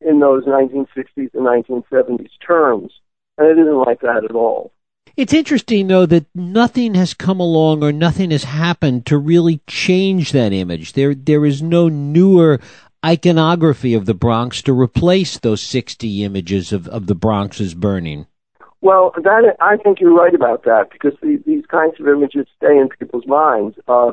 in 0.00 0.20
those 0.20 0.44
1960s 0.44 1.34
and 1.34 1.46
1970s 1.46 2.30
terms, 2.46 2.92
and 3.38 3.46
it 3.46 3.60
isn't 3.60 3.84
like 3.86 4.00
that 4.00 4.24
at 4.24 4.34
all. 4.34 4.72
It's 5.16 5.32
interesting, 5.32 5.88
though, 5.88 6.06
that 6.06 6.26
nothing 6.34 6.94
has 6.94 7.14
come 7.14 7.40
along 7.40 7.82
or 7.82 7.92
nothing 7.92 8.30
has 8.32 8.44
happened 8.44 9.06
to 9.06 9.16
really 9.16 9.60
change 9.66 10.32
that 10.32 10.52
image. 10.52 10.92
There, 10.92 11.14
there 11.14 11.46
is 11.46 11.62
no 11.62 11.88
newer 11.88 12.60
iconography 13.04 13.94
of 13.94 14.06
the 14.06 14.14
Bronx 14.14 14.62
to 14.62 14.78
replace 14.78 15.38
those 15.38 15.62
60 15.62 16.24
images 16.24 16.72
of, 16.72 16.88
of 16.88 17.06
the 17.06 17.14
Bronx 17.14 17.60
as 17.60 17.74
burning. 17.74 18.26
Well, 18.80 19.12
that 19.16 19.56
I 19.60 19.76
think 19.78 20.00
you're 20.00 20.14
right 20.14 20.34
about 20.34 20.64
that 20.64 20.90
because 20.92 21.18
the, 21.22 21.42
these 21.46 21.64
kinds 21.66 21.98
of 21.98 22.06
images 22.06 22.46
stay 22.56 22.76
in 22.76 22.88
people's 22.88 23.26
minds. 23.26 23.76
Uh, 23.88 24.12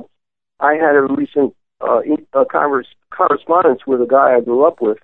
I 0.59 0.73
had 0.73 0.95
a 0.95 1.01
recent 1.01 1.55
uh, 1.81 2.01
converse, 2.49 2.87
correspondence 3.09 3.81
with 3.85 4.01
a 4.01 4.07
guy 4.07 4.35
I 4.35 4.41
grew 4.41 4.65
up 4.65 4.81
with 4.81 4.97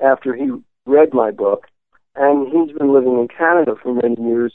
after 0.00 0.34
he 0.34 0.50
read 0.84 1.14
my 1.14 1.30
book, 1.30 1.66
and 2.14 2.46
he's 2.48 2.76
been 2.76 2.92
living 2.92 3.18
in 3.18 3.28
Canada 3.28 3.74
for 3.82 3.94
many 3.94 4.16
years, 4.20 4.52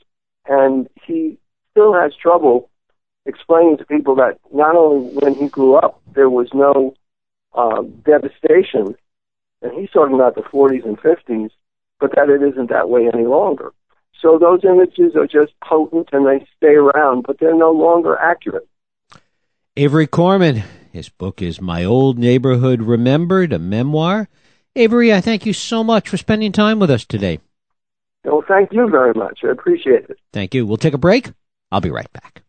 and 0.52 0.90
he 1.06 1.40
still 1.72 1.94
has 1.94 2.14
trouble 2.16 2.70
explaining 3.26 3.78
to 3.78 3.86
people 3.86 4.16
that 4.16 4.38
not 4.54 4.76
only 4.76 5.14
when 5.16 5.34
he 5.34 5.48
grew 5.48 5.76
up 5.76 6.02
there 6.14 6.30
was 6.30 6.50
no 6.54 6.94
uh, 7.54 7.82
devastation, 8.04 8.96
and 9.62 9.74
he's 9.74 9.90
talking 9.92 10.16
about 10.16 10.36
the 10.36 10.42
40s 10.42 10.86
and 10.86 11.00
50s, 11.00 11.50
but 12.00 12.16
that 12.16 12.30
it 12.30 12.42
isn't 12.42 12.70
that 12.70 12.90
way 12.90 13.10
any 13.14 13.26
longer. 13.26 13.72
So 14.22 14.38
those 14.38 14.64
images 14.64 15.16
are 15.16 15.28
just 15.28 15.54
potent 15.62 16.10
and 16.12 16.26
they 16.26 16.46
stay 16.58 16.76
around, 16.76 17.24
but 17.26 17.40
they're 17.40 17.56
no 17.56 17.72
longer 17.72 18.18
accurate. 18.18 18.68
Avery 19.78 20.08
Corman, 20.08 20.64
his 20.92 21.10
book 21.10 21.42
is 21.42 21.62
My 21.62 21.86
Old 21.86 22.20
Neighborhood 22.20 22.82
Remembered, 22.82 23.54
a 23.54 23.60
memoir. 23.60 24.28
Avery, 24.76 25.14
I 25.14 25.22
thank 25.22 25.46
you 25.46 25.54
so 25.54 25.84
much 25.84 26.10
for 26.10 26.18
spending 26.18 26.52
time 26.52 26.80
with 26.80 26.92
us 26.92 27.06
today. 27.06 27.40
Well, 28.24 28.44
thank 28.48 28.72
you 28.72 28.88
very 28.90 29.14
much. 29.14 29.40
I 29.44 29.50
appreciate 29.50 30.10
it. 30.10 30.18
Thank 30.32 30.54
you. 30.54 30.66
We'll 30.66 30.78
take 30.78 30.94
a 30.94 31.00
break. 31.00 31.32
I'll 31.72 31.82
be 31.82 31.90
right 31.90 32.12
back. 32.14 32.44